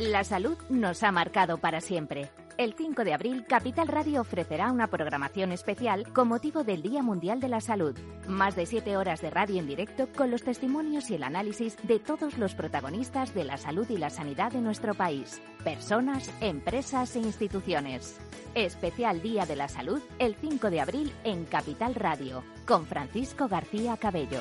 La 0.00 0.24
salud 0.24 0.56
nos 0.70 1.02
ha 1.02 1.12
marcado 1.12 1.58
para 1.58 1.82
siempre. 1.82 2.30
El 2.56 2.72
5 2.72 3.04
de 3.04 3.12
abril, 3.12 3.44
Capital 3.46 3.86
Radio 3.86 4.22
ofrecerá 4.22 4.72
una 4.72 4.86
programación 4.86 5.52
especial 5.52 6.10
con 6.14 6.26
motivo 6.26 6.64
del 6.64 6.80
Día 6.80 7.02
Mundial 7.02 7.38
de 7.38 7.48
la 7.48 7.60
Salud. 7.60 7.94
Más 8.26 8.56
de 8.56 8.64
siete 8.64 8.96
horas 8.96 9.20
de 9.20 9.28
radio 9.28 9.58
en 9.58 9.66
directo 9.66 10.08
con 10.16 10.30
los 10.30 10.42
testimonios 10.42 11.10
y 11.10 11.16
el 11.16 11.22
análisis 11.22 11.76
de 11.82 11.98
todos 11.98 12.38
los 12.38 12.54
protagonistas 12.54 13.34
de 13.34 13.44
la 13.44 13.58
salud 13.58 13.86
y 13.90 13.98
la 13.98 14.08
sanidad 14.08 14.52
de 14.52 14.62
nuestro 14.62 14.94
país. 14.94 15.42
Personas, 15.64 16.30
empresas 16.40 17.14
e 17.16 17.18
instituciones. 17.18 18.18
Especial 18.54 19.20
Día 19.20 19.44
de 19.44 19.56
la 19.56 19.68
Salud 19.68 20.00
el 20.18 20.34
5 20.34 20.70
de 20.70 20.80
abril 20.80 21.12
en 21.24 21.44
Capital 21.44 21.94
Radio 21.94 22.42
con 22.66 22.86
Francisco 22.86 23.48
García 23.48 23.98
Cabello. 23.98 24.40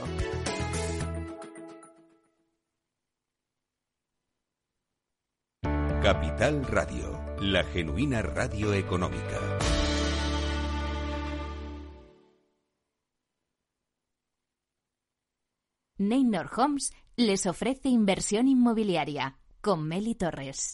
Capital 6.11 6.65
Radio, 6.65 7.35
la 7.39 7.63
genuina 7.63 8.23
radio 8.23 8.73
económica. 8.73 9.39
Neynor 15.99 16.49
Homes 16.57 16.93
les 17.15 17.45
ofrece 17.45 17.89
inversión 17.89 18.47
inmobiliaria 18.47 19.37
con 19.61 19.87
Meli 19.87 20.15
Torres. 20.15 20.73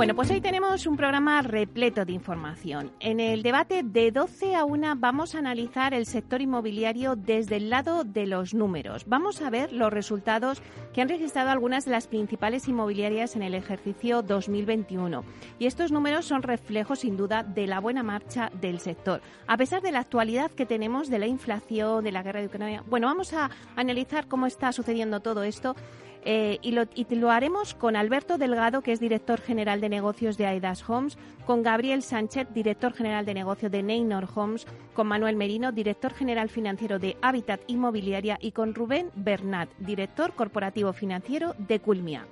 Bueno, 0.00 0.14
pues 0.14 0.30
hoy 0.30 0.40
tenemos 0.40 0.86
un 0.86 0.96
programa 0.96 1.42
repleto 1.42 2.06
de 2.06 2.14
información. 2.14 2.90
En 3.00 3.20
el 3.20 3.42
debate 3.42 3.82
de 3.84 4.10
12 4.10 4.56
a 4.56 4.64
1 4.64 4.94
vamos 4.96 5.34
a 5.34 5.40
analizar 5.40 5.92
el 5.92 6.06
sector 6.06 6.40
inmobiliario 6.40 7.16
desde 7.16 7.56
el 7.56 7.68
lado 7.68 8.02
de 8.04 8.26
los 8.26 8.54
números. 8.54 9.04
Vamos 9.06 9.42
a 9.42 9.50
ver 9.50 9.74
los 9.74 9.92
resultados 9.92 10.62
que 10.94 11.02
han 11.02 11.10
registrado 11.10 11.50
algunas 11.50 11.84
de 11.84 11.90
las 11.90 12.06
principales 12.06 12.66
inmobiliarias 12.66 13.36
en 13.36 13.42
el 13.42 13.54
ejercicio 13.54 14.22
2021. 14.22 15.22
Y 15.58 15.66
estos 15.66 15.92
números 15.92 16.24
son 16.24 16.42
reflejos, 16.42 17.00
sin 17.00 17.18
duda, 17.18 17.42
de 17.42 17.66
la 17.66 17.78
buena 17.78 18.02
marcha 18.02 18.50
del 18.58 18.80
sector. 18.80 19.20
A 19.46 19.58
pesar 19.58 19.82
de 19.82 19.92
la 19.92 20.00
actualidad 20.00 20.50
que 20.50 20.64
tenemos 20.64 21.10
de 21.10 21.18
la 21.18 21.26
inflación, 21.26 22.04
de 22.04 22.12
la 22.12 22.22
guerra 22.22 22.40
de 22.40 22.46
Ucrania, 22.46 22.82
bueno, 22.88 23.06
vamos 23.06 23.34
a 23.34 23.50
analizar 23.76 24.28
cómo 24.28 24.46
está 24.46 24.72
sucediendo 24.72 25.20
todo 25.20 25.42
esto 25.42 25.76
eh, 26.24 26.58
y, 26.62 26.72
lo, 26.72 27.30
haremos 27.30 27.74
con 27.74 27.96
Alberto 27.96 28.38
Delgado, 28.38 28.82
que 28.82 28.92
es 28.92 29.00
director 29.00 29.40
general 29.40 29.80
de 29.80 29.88
negocios 29.88 30.36
de 30.36 30.46
Aidas 30.46 30.88
Homes, 30.88 31.16
con 31.46 31.62
Gabriel 31.62 32.02
Sánchez, 32.02 32.48
director 32.52 32.92
general 32.92 33.24
de 33.24 33.34
negocio 33.34 33.70
de 33.70 33.82
Neynor 33.82 34.28
Homes, 34.34 34.66
con 34.94 35.06
Manuel 35.06 35.36
Merino, 35.36 35.72
director 35.72 36.12
general 36.12 36.48
financiero 36.48 36.98
de 36.98 37.16
Habitat 37.22 37.60
Inmobiliaria 37.66 38.38
y 38.40 38.52
con 38.52 38.74
Rubén 38.74 39.10
Bernat, 39.14 39.68
director 39.78 40.34
corporativo 40.34 40.92
financiero 40.92 41.54
de 41.58 41.80
Culmia. 41.80 42.26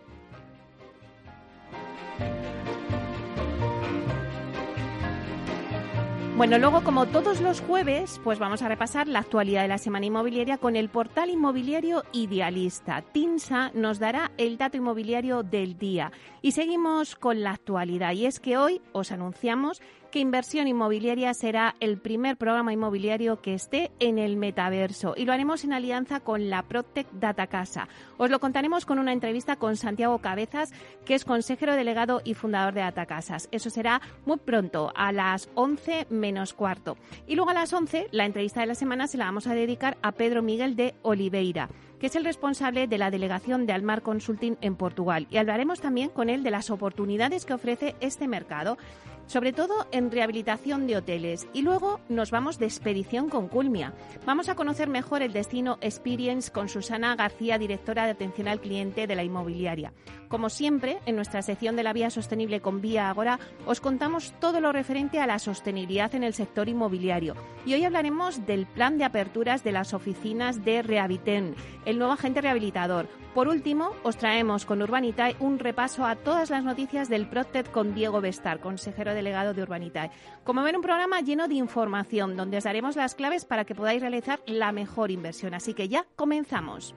Bueno, 6.38 6.56
luego 6.56 6.84
como 6.84 7.06
todos 7.06 7.40
los 7.40 7.60
jueves, 7.60 8.20
pues 8.22 8.38
vamos 8.38 8.62
a 8.62 8.68
repasar 8.68 9.08
la 9.08 9.18
actualidad 9.18 9.62
de 9.62 9.68
la 9.68 9.76
semana 9.76 10.06
inmobiliaria 10.06 10.56
con 10.56 10.76
el 10.76 10.88
portal 10.88 11.30
inmobiliario 11.30 12.04
Idealista. 12.12 13.02
TINSA 13.02 13.72
nos 13.74 13.98
dará 13.98 14.30
el 14.38 14.56
dato 14.56 14.76
inmobiliario 14.76 15.42
del 15.42 15.76
día. 15.78 16.12
Y 16.40 16.52
seguimos 16.52 17.16
con 17.16 17.42
la 17.42 17.50
actualidad. 17.50 18.12
Y 18.12 18.26
es 18.26 18.38
que 18.38 18.56
hoy 18.56 18.80
os 18.92 19.10
anunciamos 19.10 19.82
que 20.10 20.20
Inversión 20.20 20.68
Inmobiliaria 20.68 21.34
será 21.34 21.74
el 21.80 21.98
primer 21.98 22.36
programa 22.36 22.72
inmobiliario 22.72 23.40
que 23.40 23.54
esté 23.54 23.90
en 24.00 24.18
el 24.18 24.36
metaverso 24.36 25.14
y 25.16 25.24
lo 25.24 25.32
haremos 25.32 25.64
en 25.64 25.72
alianza 25.72 26.20
con 26.20 26.48
la 26.48 26.62
Protec 26.62 27.06
Data 27.12 27.46
Casa. 27.46 27.88
Os 28.16 28.30
lo 28.30 28.40
contaremos 28.40 28.86
con 28.86 28.98
una 28.98 29.12
entrevista 29.12 29.56
con 29.56 29.76
Santiago 29.76 30.18
Cabezas, 30.18 30.72
que 31.04 31.14
es 31.14 31.24
consejero 31.24 31.74
delegado 31.74 32.22
y 32.24 32.34
fundador 32.34 32.74
de 32.74 32.80
Data 32.80 33.06
Casas. 33.06 33.48
Eso 33.52 33.70
será 33.70 34.00
muy 34.24 34.38
pronto, 34.38 34.92
a 34.94 35.12
las 35.12 35.50
11 35.54 36.06
menos 36.10 36.54
cuarto. 36.54 36.96
Y 37.26 37.34
luego 37.34 37.50
a 37.50 37.54
las 37.54 37.72
11, 37.72 38.08
la 38.10 38.24
entrevista 38.24 38.60
de 38.60 38.66
la 38.66 38.74
semana 38.74 39.06
se 39.06 39.18
la 39.18 39.26
vamos 39.26 39.46
a 39.46 39.54
dedicar 39.54 39.98
a 40.02 40.12
Pedro 40.12 40.42
Miguel 40.42 40.76
de 40.76 40.94
Oliveira 41.02 41.68
que 41.98 42.06
es 42.06 42.14
el 42.16 42.24
responsable 42.24 42.86
de 42.86 42.96
la 42.96 43.10
delegación 43.10 43.66
de 43.66 43.72
Almar 43.72 44.02
Consulting 44.02 44.56
en 44.60 44.76
Portugal. 44.76 45.26
Y 45.30 45.36
hablaremos 45.36 45.80
también 45.80 46.10
con 46.10 46.30
él 46.30 46.44
de 46.44 46.52
las 46.52 46.70
oportunidades 46.70 47.44
que 47.44 47.54
ofrece 47.54 47.96
este 48.00 48.28
mercado 48.28 48.78
sobre 49.28 49.52
todo 49.52 49.86
en 49.92 50.10
rehabilitación 50.10 50.88
de 50.88 50.96
hoteles. 50.96 51.46
Y 51.52 51.62
luego 51.62 52.00
nos 52.08 52.32
vamos 52.32 52.58
de 52.58 52.66
expedición 52.66 53.28
con 53.28 53.46
Culmia. 53.46 53.94
Vamos 54.26 54.48
a 54.48 54.56
conocer 54.56 54.88
mejor 54.88 55.22
el 55.22 55.32
destino 55.32 55.78
Experience 55.80 56.50
con 56.50 56.68
Susana 56.68 57.14
García, 57.14 57.58
directora 57.58 58.06
de 58.06 58.10
atención 58.10 58.48
al 58.48 58.60
cliente 58.60 59.06
de 59.06 59.14
la 59.14 59.22
inmobiliaria. 59.22 59.92
Como 60.28 60.50
siempre, 60.50 60.98
en 61.06 61.16
nuestra 61.16 61.42
sección 61.42 61.76
de 61.76 61.82
la 61.82 61.92
vía 61.92 62.10
sostenible 62.10 62.60
con 62.60 62.80
Vía 62.80 63.08
Agora, 63.08 63.38
os 63.66 63.80
contamos 63.80 64.34
todo 64.40 64.60
lo 64.60 64.72
referente 64.72 65.20
a 65.20 65.26
la 65.26 65.38
sostenibilidad 65.38 66.14
en 66.14 66.24
el 66.24 66.34
sector 66.34 66.68
inmobiliario. 66.68 67.34
Y 67.64 67.74
hoy 67.74 67.84
hablaremos 67.84 68.44
del 68.46 68.66
plan 68.66 68.98
de 68.98 69.04
aperturas 69.04 69.62
de 69.62 69.72
las 69.72 69.94
oficinas 69.94 70.64
de 70.64 70.82
Rehabiten, 70.82 71.54
el 71.84 71.98
nuevo 71.98 72.14
agente 72.14 72.40
rehabilitador. 72.40 73.08
Por 73.34 73.48
último, 73.48 73.92
os 74.02 74.16
traemos 74.16 74.66
con 74.66 74.82
Urbanitae 74.82 75.36
un 75.38 75.58
repaso 75.58 76.04
a 76.04 76.16
todas 76.16 76.50
las 76.50 76.64
noticias 76.64 77.08
del 77.08 77.28
Proctet 77.28 77.70
con 77.70 77.94
Diego 77.94 78.20
Bestar, 78.20 78.58
consejero 78.58 79.14
delegado 79.18 79.54
de 79.54 79.62
Urbanitae. 79.62 80.10
Como 80.44 80.62
ven, 80.62 80.76
un 80.76 80.82
programa 80.82 81.20
lleno 81.20 81.48
de 81.48 81.54
información 81.54 82.36
donde 82.36 82.58
os 82.58 82.64
daremos 82.64 82.96
las 82.96 83.14
claves 83.14 83.44
para 83.44 83.64
que 83.64 83.74
podáis 83.74 84.00
realizar 84.00 84.40
la 84.46 84.72
mejor 84.72 85.10
inversión. 85.10 85.54
Así 85.54 85.74
que 85.74 85.88
ya 85.88 86.06
comenzamos. 86.16 86.94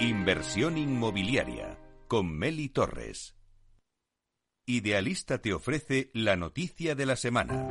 Inversión 0.00 0.76
inmobiliaria 0.76 1.78
con 2.08 2.30
Meli 2.36 2.68
Torres. 2.68 3.34
Idealista 4.66 5.36
te 5.42 5.52
ofrece 5.52 6.10
la 6.14 6.36
noticia 6.36 6.94
de 6.94 7.04
la 7.04 7.16
semana. 7.16 7.68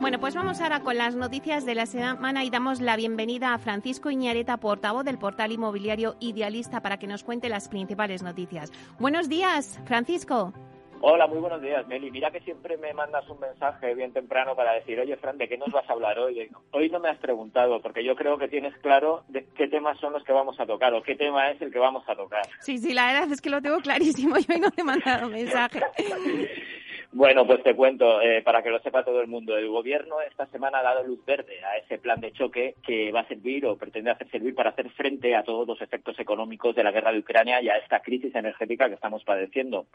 Bueno, 0.00 0.20
pues 0.20 0.36
vamos 0.36 0.60
ahora 0.60 0.84
con 0.84 0.96
las 0.96 1.16
noticias 1.16 1.66
de 1.66 1.74
la 1.74 1.86
semana 1.86 2.44
y 2.44 2.50
damos 2.50 2.80
la 2.80 2.94
bienvenida 2.94 3.54
a 3.54 3.58
Francisco 3.58 4.08
Iñareta, 4.08 4.58
portavoz 4.58 5.04
del 5.04 5.18
portal 5.18 5.50
inmobiliario 5.50 6.16
Idealista, 6.20 6.80
para 6.80 7.00
que 7.00 7.08
nos 7.08 7.24
cuente 7.24 7.48
las 7.48 7.66
principales 7.66 8.22
noticias. 8.22 8.70
Buenos 9.00 9.28
días, 9.28 9.80
Francisco. 9.84 10.52
Hola, 11.00 11.26
muy 11.26 11.38
buenos 11.38 11.60
días, 11.60 11.86
Meli. 11.86 12.10
Mira 12.10 12.30
que 12.30 12.40
siempre 12.40 12.76
me 12.78 12.92
mandas 12.94 13.28
un 13.28 13.38
mensaje 13.38 13.94
bien 13.94 14.12
temprano 14.12 14.56
para 14.56 14.72
decir, 14.72 14.98
oye, 14.98 15.16
Fran, 15.16 15.38
¿de 15.38 15.48
qué 15.48 15.58
nos 15.58 15.70
vas 15.70 15.88
a 15.88 15.92
hablar 15.92 16.18
hoy? 16.18 16.48
Hoy 16.72 16.88
no 16.90 17.00
me 17.00 17.08
has 17.08 17.18
preguntado, 17.18 17.80
porque 17.80 18.02
yo 18.02 18.16
creo 18.16 18.38
que 18.38 18.48
tienes 18.48 18.76
claro 18.78 19.22
de 19.28 19.46
qué 19.56 19.68
temas 19.68 19.98
son 20.00 20.14
los 20.14 20.24
que 20.24 20.32
vamos 20.32 20.58
a 20.58 20.66
tocar 20.66 20.94
o 20.94 21.02
qué 21.02 21.14
tema 21.14 21.50
es 21.50 21.60
el 21.60 21.70
que 21.70 21.78
vamos 21.78 22.08
a 22.08 22.16
tocar. 22.16 22.42
Sí, 22.60 22.78
sí, 22.78 22.94
la 22.94 23.12
verdad 23.12 23.30
es 23.30 23.40
que 23.40 23.50
lo 23.50 23.60
tengo 23.60 23.78
clarísimo. 23.80 24.36
Yo 24.48 24.54
hoy 24.54 24.60
no 24.60 24.70
te 24.70 24.80
he 24.80 24.84
mandado 24.84 25.28
mensaje. 25.28 25.80
Bueno, 27.12 27.46
pues 27.46 27.62
te 27.62 27.74
cuento, 27.74 28.20
eh, 28.20 28.42
para 28.42 28.62
que 28.62 28.68
lo 28.68 28.78
sepa 28.80 29.02
todo 29.02 29.22
el 29.22 29.26
mundo, 29.26 29.56
el 29.56 29.68
Gobierno 29.68 30.20
esta 30.20 30.44
semana 30.48 30.80
ha 30.80 30.82
dado 30.82 31.02
luz 31.02 31.24
verde 31.24 31.64
a 31.64 31.78
ese 31.78 31.96
plan 31.96 32.20
de 32.20 32.30
choque 32.32 32.74
que 32.84 33.10
va 33.10 33.20
a 33.20 33.28
servir 33.28 33.64
o 33.64 33.76
pretende 33.76 34.10
hacer 34.10 34.28
servir 34.28 34.54
para 34.54 34.68
hacer 34.68 34.90
frente 34.90 35.34
a 35.34 35.42
todos 35.42 35.66
los 35.66 35.80
efectos 35.80 36.18
económicos 36.18 36.76
de 36.76 36.84
la 36.84 36.90
guerra 36.90 37.12
de 37.12 37.20
Ucrania 37.20 37.62
y 37.62 37.70
a 37.70 37.78
esta 37.78 38.00
crisis 38.00 38.34
energética 38.34 38.88
que 38.88 38.96
estamos 38.96 39.24
padeciendo. 39.24 39.86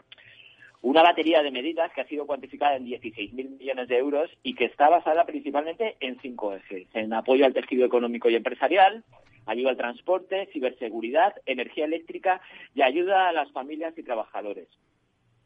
Una 0.82 1.02
batería 1.02 1.44
de 1.44 1.52
medidas 1.52 1.92
que 1.92 2.00
ha 2.00 2.08
sido 2.08 2.26
cuantificada 2.26 2.74
en 2.74 2.84
16.000 2.84 3.32
millones 3.32 3.88
de 3.88 3.98
euros 3.98 4.28
y 4.42 4.54
que 4.56 4.64
está 4.64 4.88
basada 4.88 5.24
principalmente 5.24 5.96
en 6.00 6.18
cinco 6.20 6.54
ejes. 6.54 6.88
En 6.92 7.12
apoyo 7.12 7.46
al 7.46 7.54
tejido 7.54 7.86
económico 7.86 8.28
y 8.28 8.34
empresarial, 8.34 9.04
ayuda 9.46 9.70
al 9.70 9.76
transporte, 9.76 10.48
ciberseguridad, 10.52 11.34
energía 11.46 11.84
eléctrica 11.84 12.40
y 12.74 12.82
ayuda 12.82 13.28
a 13.28 13.32
las 13.32 13.52
familias 13.52 13.96
y 13.96 14.02
trabajadores. 14.02 14.66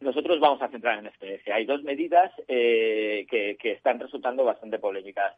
Nosotros 0.01 0.41
vamos 0.41 0.63
a 0.63 0.69
centrar 0.69 0.99
en 0.99 1.07
este 1.09 1.35
eje. 1.35 1.53
Hay 1.53 1.67
dos 1.67 1.83
medidas 1.83 2.33
eh, 2.49 3.27
que, 3.31 3.59
que, 3.61 3.73
están 3.73 4.01
resultando 4.01 4.43
bastante 4.43 4.79
polémicas. 4.79 5.35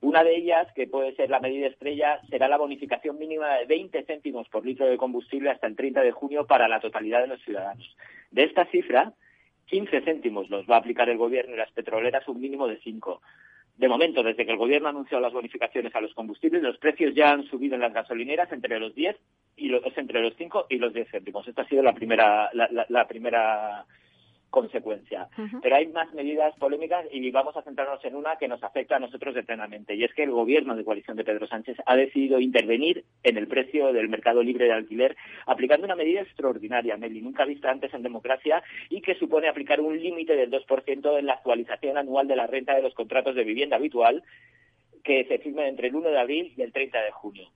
Una 0.00 0.22
de 0.22 0.36
ellas, 0.36 0.68
que 0.74 0.86
puede 0.86 1.16
ser 1.16 1.30
la 1.30 1.40
medida 1.40 1.66
estrella, 1.66 2.20
será 2.30 2.46
la 2.48 2.58
bonificación 2.58 3.18
mínima 3.18 3.56
de 3.58 3.66
20 3.66 4.04
céntimos 4.04 4.48
por 4.48 4.64
litro 4.64 4.86
de 4.86 4.96
combustible 4.96 5.50
hasta 5.50 5.66
el 5.66 5.76
30 5.76 6.00
de 6.02 6.12
junio 6.12 6.46
para 6.46 6.68
la 6.68 6.80
totalidad 6.80 7.22
de 7.22 7.28
los 7.28 7.42
ciudadanos. 7.42 7.96
De 8.30 8.44
esta 8.44 8.66
cifra, 8.66 9.14
15 9.66 10.02
céntimos 10.02 10.50
los 10.50 10.66
va 10.66 10.76
a 10.76 10.78
aplicar 10.78 11.08
el 11.08 11.18
Gobierno 11.18 11.54
y 11.54 11.58
las 11.58 11.70
petroleras 11.72 12.26
un 12.28 12.40
mínimo 12.40 12.66
de 12.68 12.78
5. 12.80 13.20
De 13.76 13.88
momento, 13.88 14.22
desde 14.22 14.44
que 14.44 14.52
el 14.52 14.58
Gobierno 14.58 14.88
anunció 14.88 15.18
las 15.18 15.32
bonificaciones 15.32 15.94
a 15.94 16.00
los 16.00 16.14
combustibles, 16.14 16.62
los 16.62 16.78
precios 16.78 17.14
ya 17.14 17.32
han 17.32 17.44
subido 17.44 17.74
en 17.74 17.80
las 17.80 17.92
gasolineras 17.92 18.52
entre 18.52 18.78
los 18.78 18.94
10 18.94 19.16
y 19.56 19.68
los, 19.68 19.82
entre 19.96 20.20
los 20.20 20.34
5 20.36 20.66
y 20.68 20.76
los 20.76 20.92
10 20.92 21.10
céntimos. 21.10 21.48
Esta 21.48 21.62
ha 21.62 21.68
sido 21.68 21.82
la 21.82 21.94
primera, 21.94 22.50
la, 22.52 22.68
la, 22.70 22.86
la 22.88 23.08
primera 23.08 23.86
consecuencia. 24.52 25.28
Pero 25.62 25.74
hay 25.74 25.88
más 25.88 26.12
medidas 26.12 26.54
polémicas 26.58 27.06
y 27.10 27.28
vamos 27.30 27.56
a 27.56 27.62
centrarnos 27.62 28.04
en 28.04 28.14
una 28.14 28.36
que 28.36 28.46
nos 28.46 28.62
afecta 28.62 28.96
a 28.96 29.00
nosotros 29.00 29.34
de 29.34 29.42
plenamente. 29.42 29.94
Y 29.94 30.04
es 30.04 30.12
que 30.12 30.22
el 30.22 30.30
gobierno 30.30 30.76
de 30.76 30.84
coalición 30.84 31.16
de 31.16 31.24
Pedro 31.24 31.48
Sánchez 31.48 31.78
ha 31.86 31.96
decidido 31.96 32.38
intervenir 32.38 33.04
en 33.22 33.38
el 33.38 33.48
precio 33.48 33.92
del 33.92 34.10
mercado 34.10 34.42
libre 34.42 34.66
de 34.66 34.72
alquiler 34.72 35.16
aplicando 35.46 35.86
una 35.86 35.96
medida 35.96 36.20
extraordinaria, 36.20 36.98
Meli, 36.98 37.22
nunca 37.22 37.46
vista 37.46 37.70
antes 37.70 37.92
en 37.94 38.02
democracia 38.02 38.62
y 38.90 39.00
que 39.00 39.14
supone 39.14 39.48
aplicar 39.48 39.80
un 39.80 39.98
límite 39.98 40.36
del 40.36 40.50
2% 40.50 41.18
en 41.18 41.26
la 41.26 41.32
actualización 41.32 41.96
anual 41.96 42.28
de 42.28 42.36
la 42.36 42.46
renta 42.46 42.76
de 42.76 42.82
los 42.82 42.94
contratos 42.94 43.34
de 43.34 43.44
vivienda 43.44 43.76
habitual 43.76 44.22
que 45.02 45.24
se 45.24 45.38
firme 45.38 45.66
entre 45.66 45.88
el 45.88 45.96
1 45.96 46.10
de 46.10 46.20
abril 46.20 46.52
y 46.54 46.62
el 46.62 46.72
30 46.72 47.02
de 47.02 47.10
junio. 47.10 47.48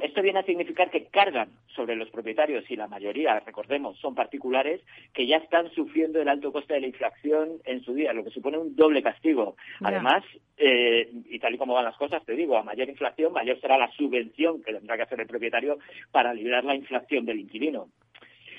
Esto 0.00 0.22
viene 0.22 0.40
a 0.40 0.44
significar 0.44 0.90
que 0.90 1.06
cargan 1.06 1.48
sobre 1.74 1.96
los 1.96 2.10
propietarios 2.10 2.68
y 2.70 2.76
la 2.76 2.88
mayoría, 2.88 3.38
recordemos, 3.40 3.98
son 3.98 4.14
particulares 4.14 4.80
que 5.12 5.26
ya 5.26 5.36
están 5.36 5.70
sufriendo 5.70 6.20
el 6.20 6.28
alto 6.28 6.52
coste 6.52 6.74
de 6.74 6.80
la 6.80 6.86
inflación 6.88 7.58
en 7.64 7.82
su 7.82 7.94
día, 7.94 8.12
lo 8.12 8.24
que 8.24 8.30
supone 8.30 8.58
un 8.58 8.74
doble 8.74 9.02
castigo. 9.02 9.56
Además, 9.80 10.24
eh, 10.56 11.10
y 11.28 11.38
tal 11.38 11.54
y 11.54 11.58
como 11.58 11.74
van 11.74 11.84
las 11.84 11.96
cosas, 11.96 12.24
te 12.24 12.34
digo, 12.34 12.56
a 12.56 12.62
mayor 12.62 12.88
inflación, 12.88 13.32
mayor 13.32 13.60
será 13.60 13.78
la 13.78 13.90
subvención 13.92 14.62
que 14.62 14.72
tendrá 14.72 14.96
que 14.96 15.02
hacer 15.02 15.20
el 15.20 15.26
propietario 15.26 15.78
para 16.10 16.34
liberar 16.34 16.64
la 16.64 16.74
inflación 16.74 17.24
del 17.24 17.40
inquilino. 17.40 17.88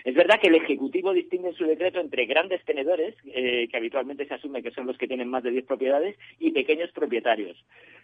Es 0.03 0.15
verdad 0.15 0.39
que 0.39 0.47
el 0.47 0.55
Ejecutivo 0.55 1.13
distingue 1.13 1.49
en 1.49 1.55
su 1.55 1.65
decreto 1.65 1.99
entre 1.99 2.25
grandes 2.25 2.63
tenedores, 2.65 3.15
eh, 3.25 3.67
que 3.69 3.77
habitualmente 3.77 4.27
se 4.27 4.33
asume 4.33 4.63
que 4.63 4.71
son 4.71 4.87
los 4.87 4.97
que 4.97 5.07
tienen 5.07 5.29
más 5.29 5.43
de 5.43 5.51
10 5.51 5.65
propiedades, 5.65 6.17
y 6.39 6.51
pequeños 6.51 6.91
propietarios. 6.91 7.57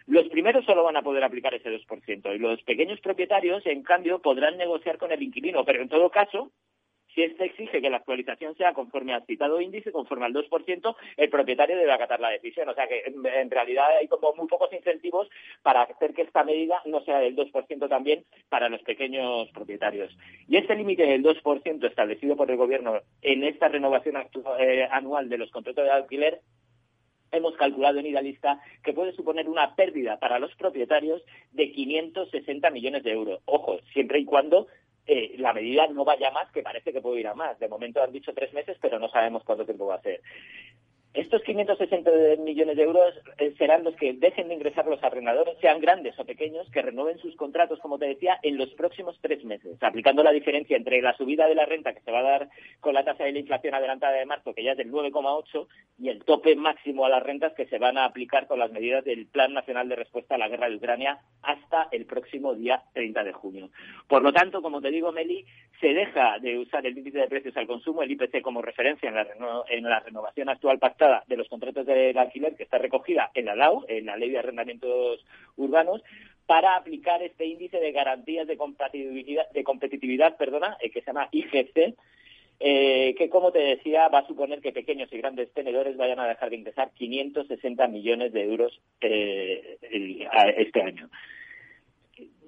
Los 0.06 0.28
primeros 0.28 0.64
solo 0.64 0.84
van 0.84 0.96
a 0.96 1.02
poder 1.02 1.24
aplicar 1.24 1.54
ese 1.54 1.70
2%, 1.70 2.34
y 2.34 2.38
los 2.38 2.62
pequeños 2.62 3.00
propietarios, 3.00 3.66
en 3.66 3.82
cambio, 3.82 4.20
podrán 4.20 4.56
negociar 4.56 4.98
con 4.98 5.12
el 5.12 5.22
inquilino, 5.22 5.64
pero 5.64 5.82
en 5.82 5.88
todo 5.88 6.10
caso, 6.10 6.52
si 7.18 7.24
éste 7.24 7.46
exige 7.46 7.80
que 7.80 7.90
la 7.90 7.96
actualización 7.96 8.56
sea 8.56 8.72
conforme 8.72 9.12
al 9.12 9.26
citado 9.26 9.60
índice, 9.60 9.90
conforme 9.90 10.26
al 10.26 10.34
2%, 10.34 10.96
el 11.16 11.28
propietario 11.28 11.76
debe 11.76 11.90
acatar 11.90 12.20
la 12.20 12.30
decisión. 12.30 12.68
O 12.68 12.74
sea 12.74 12.86
que 12.86 13.02
en 13.06 13.50
realidad 13.50 13.86
hay 13.98 14.06
como 14.06 14.32
muy 14.34 14.46
pocos 14.46 14.72
incentivos 14.72 15.28
para 15.62 15.82
hacer 15.82 16.14
que 16.14 16.22
esta 16.22 16.44
medida 16.44 16.80
no 16.84 17.00
sea 17.00 17.18
del 17.18 17.34
2% 17.34 17.88
también 17.88 18.24
para 18.48 18.68
los 18.68 18.80
pequeños 18.82 19.48
propietarios. 19.50 20.16
Y 20.46 20.58
este 20.58 20.76
límite 20.76 21.06
del 21.06 21.24
2% 21.24 21.88
establecido 21.88 22.36
por 22.36 22.52
el 22.52 22.56
Gobierno 22.56 23.00
en 23.22 23.42
esta 23.42 23.66
renovación 23.66 24.14
eh, 24.60 24.86
anual 24.88 25.28
de 25.28 25.38
los 25.38 25.50
contratos 25.50 25.84
de 25.86 25.90
alquiler 25.90 26.40
hemos 27.32 27.56
calculado 27.56 27.98
en 27.98 28.06
Idealista 28.06 28.60
que 28.84 28.92
puede 28.92 29.12
suponer 29.12 29.48
una 29.48 29.74
pérdida 29.74 30.18
para 30.18 30.38
los 30.38 30.54
propietarios 30.54 31.20
de 31.50 31.72
560 31.72 32.70
millones 32.70 33.02
de 33.02 33.10
euros. 33.12 33.40
Ojo, 33.44 33.80
siempre 33.92 34.20
y 34.20 34.24
cuando 34.24 34.68
eh, 35.08 35.34
la 35.38 35.54
medida 35.54 35.86
no 35.88 36.04
vaya 36.04 36.30
más, 36.30 36.50
que 36.52 36.62
parece 36.62 36.92
que 36.92 37.00
puede 37.00 37.20
ir 37.20 37.28
a 37.28 37.34
más. 37.34 37.58
De 37.58 37.66
momento 37.66 38.02
han 38.02 38.12
dicho 38.12 38.34
tres 38.34 38.52
meses, 38.52 38.76
pero 38.80 38.98
no 38.98 39.08
sabemos 39.08 39.42
cuánto 39.42 39.64
tiempo 39.64 39.86
va 39.86 39.94
a 39.94 40.02
ser. 40.02 40.20
Estos 41.14 41.42
560 41.42 42.10
millones 42.44 42.76
de 42.76 42.82
euros 42.82 43.14
eh, 43.38 43.54
serán 43.56 43.82
los 43.82 43.96
que 43.96 44.12
dejen 44.12 44.48
de 44.48 44.54
ingresar 44.54 44.86
los 44.86 45.02
arrendadores, 45.02 45.56
sean 45.60 45.80
grandes 45.80 46.18
o 46.18 46.24
pequeños, 46.24 46.70
que 46.70 46.82
renueven 46.82 47.18
sus 47.18 47.34
contratos, 47.34 47.80
como 47.80 47.98
te 47.98 48.06
decía, 48.06 48.38
en 48.42 48.58
los 48.58 48.68
próximos 48.74 49.18
tres 49.22 49.42
meses, 49.44 49.82
aplicando 49.82 50.22
la 50.22 50.32
diferencia 50.32 50.76
entre 50.76 51.00
la 51.00 51.16
subida 51.16 51.46
de 51.46 51.54
la 51.54 51.64
renta 51.64 51.94
que 51.94 52.02
se 52.02 52.12
va 52.12 52.20
a 52.20 52.22
dar 52.22 52.48
con 52.80 52.94
la 52.94 53.04
tasa 53.04 53.24
de 53.24 53.32
la 53.32 53.38
inflación 53.38 53.74
adelantada 53.74 54.16
de 54.16 54.26
marzo, 54.26 54.54
que 54.54 54.62
ya 54.62 54.72
es 54.72 54.78
del 54.78 54.92
9,8, 54.92 55.66
y 55.98 56.10
el 56.10 56.24
tope 56.24 56.54
máximo 56.56 57.06
a 57.06 57.08
las 57.08 57.22
rentas 57.22 57.54
que 57.54 57.66
se 57.66 57.78
van 57.78 57.96
a 57.96 58.04
aplicar 58.04 58.46
con 58.46 58.58
las 58.58 58.70
medidas 58.70 59.04
del 59.04 59.26
Plan 59.26 59.54
Nacional 59.54 59.88
de 59.88 59.96
Respuesta 59.96 60.34
a 60.34 60.38
la 60.38 60.48
Guerra 60.48 60.68
de 60.68 60.76
Ucrania 60.76 61.18
hasta 61.42 61.88
el 61.90 62.04
próximo 62.04 62.54
día 62.54 62.82
30 62.92 63.24
de 63.24 63.32
junio. 63.32 63.70
Por 64.06 64.22
lo 64.22 64.32
tanto, 64.32 64.60
como 64.60 64.80
te 64.80 64.90
digo, 64.90 65.10
Meli, 65.10 65.44
se 65.80 65.94
deja 65.94 66.38
de 66.38 66.58
usar 66.58 66.86
el 66.86 66.98
índice 66.98 67.18
de 67.18 67.28
precios 67.28 67.56
al 67.56 67.66
consumo, 67.66 68.02
el 68.02 68.10
IPC, 68.10 68.42
como 68.42 68.62
referencia 68.62 69.08
en 69.08 69.14
la, 69.14 69.26
en 69.68 69.84
la 69.84 70.00
renovación 70.00 70.48
actual 70.48 70.78
de 71.26 71.36
los 71.36 71.48
contratos 71.48 71.86
de 71.86 72.10
alquiler, 72.16 72.56
que 72.56 72.64
está 72.64 72.78
recogida 72.78 73.30
en 73.34 73.46
la 73.46 73.54
LAU, 73.54 73.84
en 73.88 74.06
la 74.06 74.16
Ley 74.16 74.30
de 74.30 74.38
Arrendamientos 74.38 75.24
Urbanos, 75.56 76.02
para 76.46 76.76
aplicar 76.76 77.22
este 77.22 77.46
índice 77.46 77.78
de 77.78 77.92
garantías 77.92 78.46
de 78.46 78.56
competitividad, 78.56 79.50
de 79.50 79.64
competitividad 79.64 80.36
perdona, 80.36 80.76
eh, 80.80 80.90
que 80.90 81.00
se 81.00 81.06
llama 81.06 81.28
IGC, 81.30 81.94
eh, 82.60 83.14
que, 83.16 83.28
como 83.28 83.52
te 83.52 83.60
decía, 83.60 84.08
va 84.08 84.20
a 84.20 84.26
suponer 84.26 84.60
que 84.60 84.72
pequeños 84.72 85.12
y 85.12 85.18
grandes 85.18 85.52
tenedores 85.52 85.96
vayan 85.96 86.18
a 86.18 86.26
dejar 86.26 86.50
de 86.50 86.56
ingresar 86.56 86.90
560 86.92 87.86
millones 87.88 88.32
de 88.32 88.44
euros 88.44 88.80
eh, 89.00 89.78
este 90.56 90.82
año. 90.82 91.08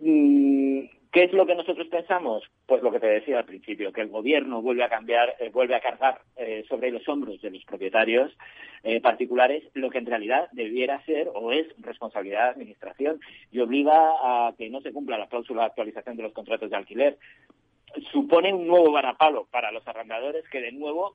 Mm, 0.01 0.81
¿Qué 1.13 1.25
es 1.25 1.33
lo 1.33 1.45
que 1.45 1.57
nosotros 1.57 1.89
pensamos? 1.89 2.45
Pues 2.67 2.83
lo 2.83 2.93
que 2.93 3.01
te 3.01 3.09
decía 3.09 3.39
al 3.39 3.45
principio, 3.45 3.93
que 3.93 4.01
el 4.01 4.11
gobierno 4.11 4.63
vuelve 4.63 4.85
a 4.85 4.89
cambiar, 4.89 5.35
eh, 5.41 5.51
vuelve 5.53 5.75
a 5.75 5.81
cargar 5.81 6.21
eh, 6.37 6.65
sobre 6.69 6.93
los 6.93 7.09
hombros 7.09 7.41
de 7.43 7.51
los 7.51 7.65
propietarios 7.65 8.31
eh, 8.85 9.01
particulares 9.01 9.65
lo 9.75 9.91
que 9.91 9.99
en 9.99 10.07
realidad 10.07 10.49
debiera 10.53 11.05
ser 11.05 11.29
o 11.35 11.51
es 11.51 11.67
responsabilidad 11.79 12.45
de 12.45 12.51
administración 12.51 13.21
y 13.51 13.59
obliga 13.59 13.93
a 13.93 14.55
que 14.57 14.71
no 14.71 14.81
se 14.83 14.93
cumpla 14.93 15.19
la 15.19 15.29
cláusula 15.29 15.63
de 15.63 15.67
actualización 15.67 16.17
de 16.17 16.23
los 16.23 16.33
contratos 16.33 16.71
de 16.71 16.77
alquiler. 16.77 17.19
Supone 18.13 18.55
un 18.55 18.69
nuevo 18.69 18.93
varapalo 18.93 19.49
para 19.51 19.73
los 19.73 19.87
arrendadores 19.89 20.49
que 20.49 20.61
de 20.61 20.71
nuevo 20.71 21.13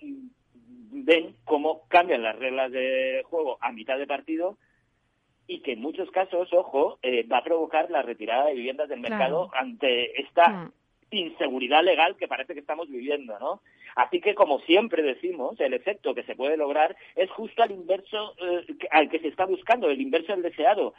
ven 0.91 1.35
cómo 1.45 1.87
cambian 1.87 2.21
las 2.21 2.37
reglas 2.37 2.69
de 2.71 3.23
juego 3.25 3.57
a 3.61 3.71
mitad 3.71 3.97
de 3.97 4.07
partido 4.07 4.57
y 5.47 5.59
que 5.59 5.73
en 5.73 5.81
muchos 5.81 6.09
casos, 6.11 6.51
ojo, 6.53 6.99
eh, 7.01 7.25
va 7.27 7.39
a 7.39 7.43
provocar 7.43 7.89
la 7.91 8.01
retirada 8.01 8.45
de 8.45 8.55
viviendas 8.55 8.89
del 8.89 8.99
mercado 8.99 9.49
ante 9.53 10.19
esta 10.21 10.49
mm. 10.49 10.71
inseguridad 11.11 11.83
legal 11.83 12.15
que 12.17 12.27
parece 12.27 12.53
que 12.53 12.59
estamos 12.59 12.89
viviendo, 12.89 13.37
¿no? 13.39 13.61
Así 13.95 14.19
que, 14.19 14.35
como 14.35 14.59
siempre 14.61 15.03
decimos, 15.03 15.59
el 15.59 15.73
efecto 15.73 16.13
que 16.13 16.23
se 16.23 16.35
puede 16.35 16.57
lograr 16.57 16.97
es 17.15 17.31
justo 17.31 17.63
al 17.63 17.71
inverso 17.71 18.35
eh, 18.41 18.65
al 18.91 19.09
que 19.09 19.19
se 19.19 19.29
está 19.29 19.45
buscando, 19.45 19.89
el 19.89 20.01
inverso 20.01 20.33
al 20.33 20.41
deseado 20.41 20.93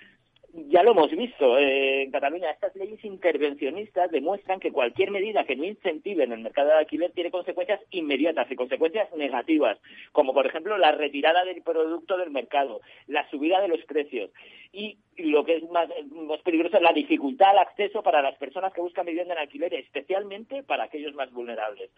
ya 0.68 0.82
lo 0.82 0.92
hemos 0.92 1.10
visto 1.10 1.58
eh, 1.58 2.02
en 2.02 2.10
Cataluña. 2.10 2.50
Estas 2.50 2.75
leyes 2.76 3.04
intervencionistas 3.04 4.10
demuestran 4.10 4.60
que 4.60 4.72
cualquier 4.72 5.10
medida 5.10 5.44
que 5.44 5.56
no 5.56 5.64
incentive 5.64 6.25
en 6.25 6.32
el 6.32 6.40
mercado 6.40 6.68
de 6.68 6.78
alquiler 6.78 7.12
tiene 7.12 7.30
consecuencias 7.30 7.80
inmediatas 7.90 8.50
y 8.50 8.56
consecuencias 8.56 9.12
negativas, 9.14 9.78
como 10.12 10.32
por 10.32 10.46
ejemplo 10.46 10.78
la 10.78 10.92
retirada 10.92 11.44
del 11.44 11.62
producto 11.62 12.16
del 12.16 12.30
mercado, 12.30 12.80
la 13.06 13.28
subida 13.30 13.60
de 13.60 13.68
los 13.68 13.84
precios 13.84 14.30
y 14.72 14.98
lo 15.16 15.44
que 15.44 15.56
es 15.56 15.70
más, 15.70 15.88
más 16.10 16.40
peligroso, 16.42 16.80
la 16.80 16.92
dificultad 16.92 17.50
al 17.50 17.58
acceso 17.58 18.02
para 18.02 18.20
las 18.20 18.36
personas 18.36 18.72
que 18.72 18.80
buscan 18.80 19.06
vivienda 19.06 19.34
en 19.34 19.40
alquiler, 19.40 19.72
especialmente 19.75 20.62
para 20.62 20.84
aquellos 20.84 21.14
más 21.14 21.32
vulnerables. 21.32 21.90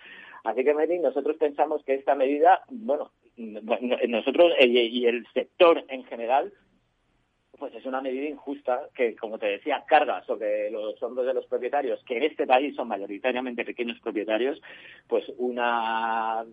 Así 0.44 0.62
que, 0.62 0.74
Mary, 0.74 0.98
nosotros 0.98 1.36
pensamos 1.36 1.82
que 1.84 1.94
esta 1.94 2.14
medida, 2.14 2.62
bueno, 2.68 3.10
nosotros 3.36 4.52
y 4.60 5.06
el 5.06 5.26
sector 5.32 5.84
en 5.88 6.04
general 6.04 6.52
pues 7.58 7.74
es 7.74 7.84
una 7.86 8.00
medida 8.00 8.28
injusta 8.28 8.88
que, 8.94 9.16
como 9.16 9.38
te 9.38 9.46
decía, 9.46 9.84
carga 9.86 10.22
sobre 10.24 10.70
los 10.70 11.02
hombros 11.02 11.26
de 11.26 11.34
los 11.34 11.46
propietarios, 11.46 12.02
que 12.04 12.16
en 12.16 12.24
este 12.24 12.46
país 12.46 12.74
son 12.76 12.88
mayoritariamente 12.88 13.64
pequeños 13.64 13.98
propietarios, 14.00 14.60
pues 15.06 15.24
una, 15.38 16.44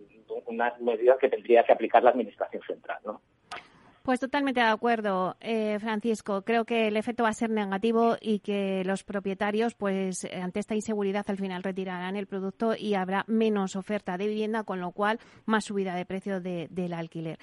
una 0.46 0.74
medida 0.80 1.16
que 1.18 1.28
tendría 1.28 1.64
que 1.64 1.72
aplicar 1.72 2.02
la 2.02 2.10
Administración 2.10 2.62
Central, 2.66 2.98
¿no? 3.04 3.20
Pues 4.06 4.20
totalmente 4.20 4.60
de 4.60 4.66
acuerdo, 4.66 5.36
eh, 5.40 5.78
Francisco. 5.80 6.42
Creo 6.42 6.64
que 6.64 6.86
el 6.86 6.96
efecto 6.96 7.24
va 7.24 7.30
a 7.30 7.32
ser 7.32 7.50
negativo 7.50 8.14
y 8.20 8.38
que 8.38 8.84
los 8.84 9.02
propietarios, 9.02 9.74
pues 9.74 10.24
ante 10.32 10.60
esta 10.60 10.76
inseguridad, 10.76 11.24
al 11.26 11.38
final 11.38 11.64
retirarán 11.64 12.14
el 12.14 12.28
producto 12.28 12.76
y 12.76 12.94
habrá 12.94 13.24
menos 13.26 13.74
oferta 13.74 14.16
de 14.16 14.28
vivienda, 14.28 14.62
con 14.62 14.80
lo 14.80 14.92
cual 14.92 15.18
más 15.44 15.64
subida 15.64 15.96
de 15.96 16.04
precio 16.04 16.40
del 16.40 16.92
alquiler. 16.92 17.40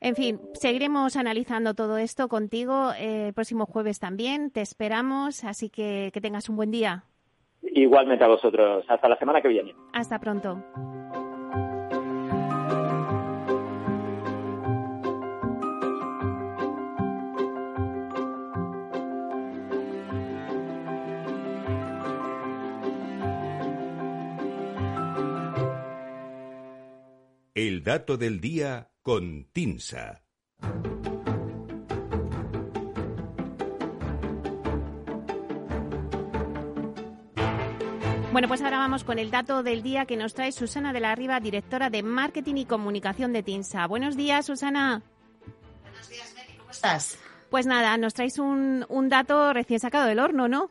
En 0.00 0.14
fin, 0.14 0.40
seguiremos 0.54 1.16
analizando 1.16 1.74
todo 1.74 1.98
esto 1.98 2.28
contigo 2.28 2.92
eh, 2.92 3.28
el 3.28 3.34
próximo 3.34 3.66
jueves 3.66 3.98
también. 3.98 4.50
Te 4.50 4.60
esperamos, 4.60 5.42
así 5.44 5.70
que 5.70 6.10
que 6.12 6.20
tengas 6.20 6.48
un 6.48 6.56
buen 6.56 6.70
día. 6.70 7.04
Igualmente 7.62 8.24
a 8.24 8.28
vosotros. 8.28 8.84
Hasta 8.88 9.08
la 9.08 9.18
semana 9.18 9.40
que 9.40 9.48
viene. 9.48 9.74
Hasta 9.92 10.20
pronto. 10.20 10.62
El 27.54 27.82
dato 27.82 28.16
del 28.16 28.40
día 28.40 28.88
con 29.08 29.46
Tinsa. 29.54 30.22
Bueno, 38.32 38.48
pues 38.48 38.60
ahora 38.60 38.76
vamos 38.76 39.04
con 39.04 39.18
el 39.18 39.30
dato 39.30 39.62
del 39.62 39.82
día 39.82 40.04
que 40.04 40.18
nos 40.18 40.34
trae 40.34 40.52
Susana 40.52 40.92
de 40.92 41.00
la 41.00 41.14
Riva, 41.14 41.40
directora 41.40 41.88
de 41.88 42.02
Marketing 42.02 42.56
y 42.56 42.66
Comunicación 42.66 43.32
de 43.32 43.42
TINSA. 43.42 43.86
Buenos 43.86 44.14
días, 44.14 44.44
Susana. 44.44 45.00
Buenos 45.84 46.08
días, 46.10 46.34
Mary. 46.36 46.58
¿Cómo 46.58 46.70
estás? 46.70 47.18
Pues 47.48 47.64
nada, 47.64 47.96
nos 47.96 48.12
traes 48.12 48.38
un, 48.38 48.84
un 48.90 49.08
dato 49.08 49.54
recién 49.54 49.80
sacado 49.80 50.06
del 50.06 50.18
horno, 50.18 50.48
¿no? 50.48 50.68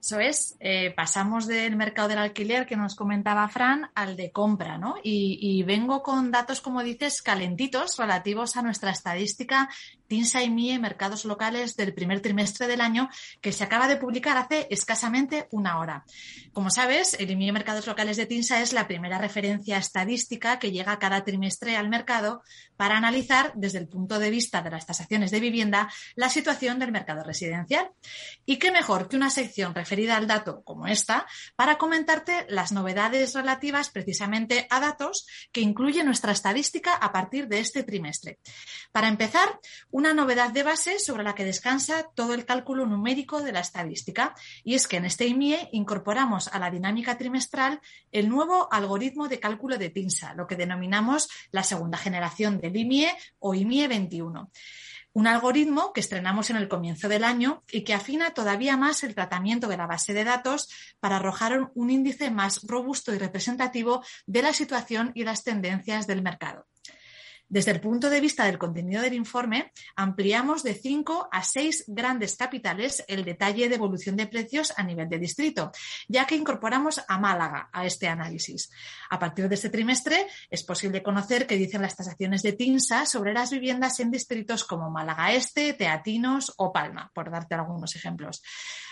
Eso 0.00 0.18
es, 0.18 0.56
eh, 0.60 0.92
pasamos 0.96 1.46
del 1.46 1.76
mercado 1.76 2.08
del 2.08 2.18
alquiler 2.18 2.66
que 2.66 2.76
nos 2.76 2.94
comentaba 2.94 3.46
Fran 3.48 3.90
al 3.94 4.16
de 4.16 4.32
compra, 4.32 4.78
¿no? 4.78 4.96
Y, 5.02 5.38
y, 5.40 5.62
vengo 5.62 6.02
con 6.02 6.30
datos, 6.30 6.62
como 6.62 6.82
dices, 6.82 7.20
calentitos 7.20 7.98
relativos 7.98 8.56
a 8.56 8.62
nuestra 8.62 8.92
estadística 8.92 9.68
TINSA 10.10 10.42
y 10.42 10.50
MIE 10.50 10.80
Mercados 10.80 11.24
Locales 11.24 11.76
del 11.76 11.94
primer 11.94 12.20
trimestre 12.20 12.66
del 12.66 12.80
año 12.80 13.08
que 13.40 13.52
se 13.52 13.62
acaba 13.62 13.86
de 13.86 13.96
publicar 13.96 14.36
hace 14.36 14.66
escasamente 14.68 15.46
una 15.52 15.78
hora. 15.78 16.04
Como 16.52 16.68
sabes, 16.68 17.14
el 17.20 17.30
IMIE 17.30 17.52
Mercados 17.52 17.86
Locales 17.86 18.16
de 18.16 18.26
TINSA 18.26 18.60
es 18.60 18.72
la 18.72 18.88
primera 18.88 19.18
referencia 19.18 19.78
estadística 19.78 20.58
que 20.58 20.72
llega 20.72 20.98
cada 20.98 21.22
trimestre 21.22 21.76
al 21.76 21.88
mercado 21.88 22.42
para 22.76 22.96
analizar 22.96 23.52
desde 23.54 23.78
el 23.78 23.86
punto 23.86 24.18
de 24.18 24.30
vista 24.30 24.62
de 24.62 24.70
las 24.70 24.84
tasaciones 24.84 25.30
de 25.30 25.38
vivienda 25.38 25.88
la 26.16 26.28
situación 26.28 26.80
del 26.80 26.90
mercado 26.90 27.22
residencial. 27.22 27.90
Y 28.44 28.56
qué 28.56 28.72
mejor 28.72 29.08
que 29.08 29.16
una 29.16 29.30
sección 29.30 29.76
referida 29.76 30.16
al 30.16 30.26
dato 30.26 30.62
como 30.64 30.88
esta 30.88 31.24
para 31.54 31.78
comentarte 31.78 32.46
las 32.48 32.72
novedades 32.72 33.34
relativas 33.34 33.90
precisamente 33.90 34.66
a 34.70 34.80
datos 34.80 35.26
que 35.52 35.60
incluye 35.60 36.02
nuestra 36.02 36.32
estadística 36.32 36.94
a 36.94 37.12
partir 37.12 37.46
de 37.46 37.60
este 37.60 37.84
trimestre. 37.84 38.40
Para 38.90 39.06
empezar, 39.06 39.60
una 40.00 40.14
novedad 40.14 40.50
de 40.50 40.62
base 40.62 40.98
sobre 40.98 41.22
la 41.22 41.34
que 41.34 41.44
descansa 41.44 42.08
todo 42.14 42.32
el 42.32 42.46
cálculo 42.46 42.86
numérico 42.86 43.42
de 43.42 43.52
la 43.52 43.60
estadística, 43.60 44.34
y 44.64 44.74
es 44.74 44.88
que 44.88 44.96
en 44.96 45.04
este 45.04 45.26
IMIE 45.26 45.68
incorporamos 45.72 46.48
a 46.48 46.58
la 46.58 46.70
dinámica 46.70 47.18
trimestral 47.18 47.82
el 48.10 48.30
nuevo 48.30 48.72
algoritmo 48.72 49.28
de 49.28 49.38
cálculo 49.38 49.76
de 49.76 49.90
PINSA, 49.90 50.32
lo 50.32 50.46
que 50.46 50.56
denominamos 50.56 51.28
la 51.50 51.64
segunda 51.64 51.98
generación 51.98 52.62
del 52.62 52.78
IMIE 52.78 53.14
o 53.40 53.54
IMIE 53.54 53.88
21 53.88 54.50
un 55.12 55.26
algoritmo 55.26 55.92
que 55.92 55.98
estrenamos 55.98 56.50
en 56.50 56.56
el 56.56 56.68
comienzo 56.68 57.08
del 57.08 57.24
año 57.24 57.64
y 57.68 57.82
que 57.82 57.94
afina 57.94 58.30
todavía 58.30 58.76
más 58.76 59.02
el 59.02 59.16
tratamiento 59.16 59.66
de 59.66 59.76
la 59.76 59.88
base 59.88 60.14
de 60.14 60.22
datos 60.22 60.68
para 61.00 61.16
arrojar 61.16 61.72
un 61.74 61.90
índice 61.90 62.30
más 62.30 62.60
robusto 62.62 63.12
y 63.12 63.18
representativo 63.18 64.04
de 64.26 64.42
la 64.42 64.52
situación 64.52 65.10
y 65.16 65.24
las 65.24 65.42
tendencias 65.42 66.06
del 66.06 66.22
mercado. 66.22 66.68
Desde 67.50 67.72
el 67.72 67.80
punto 67.80 68.10
de 68.10 68.20
vista 68.20 68.44
del 68.44 68.58
contenido 68.58 69.02
del 69.02 69.14
informe, 69.14 69.72
ampliamos 69.96 70.62
de 70.62 70.72
cinco 70.72 71.28
a 71.32 71.42
seis 71.42 71.82
grandes 71.88 72.36
capitales 72.36 73.04
el 73.08 73.24
detalle 73.24 73.68
de 73.68 73.74
evolución 73.74 74.14
de 74.14 74.28
precios 74.28 74.72
a 74.76 74.84
nivel 74.84 75.08
de 75.08 75.18
distrito, 75.18 75.72
ya 76.06 76.26
que 76.28 76.36
incorporamos 76.36 77.00
a 77.08 77.18
Málaga 77.18 77.68
a 77.72 77.84
este 77.84 78.06
análisis. 78.06 78.70
A 79.10 79.18
partir 79.18 79.48
de 79.48 79.56
este 79.56 79.68
trimestre 79.68 80.28
es 80.48 80.62
posible 80.62 81.02
conocer 81.02 81.48
qué 81.48 81.56
dicen 81.56 81.82
las 81.82 81.96
tasaciones 81.96 82.42
de 82.42 82.52
TINSA 82.52 83.04
sobre 83.04 83.32
las 83.32 83.50
viviendas 83.50 83.98
en 83.98 84.12
distritos 84.12 84.62
como 84.62 84.88
Málaga 84.88 85.32
Este, 85.32 85.72
Teatinos 85.72 86.54
o 86.56 86.72
Palma, 86.72 87.10
por 87.12 87.32
darte 87.32 87.56
algunos 87.56 87.96
ejemplos. 87.96 88.44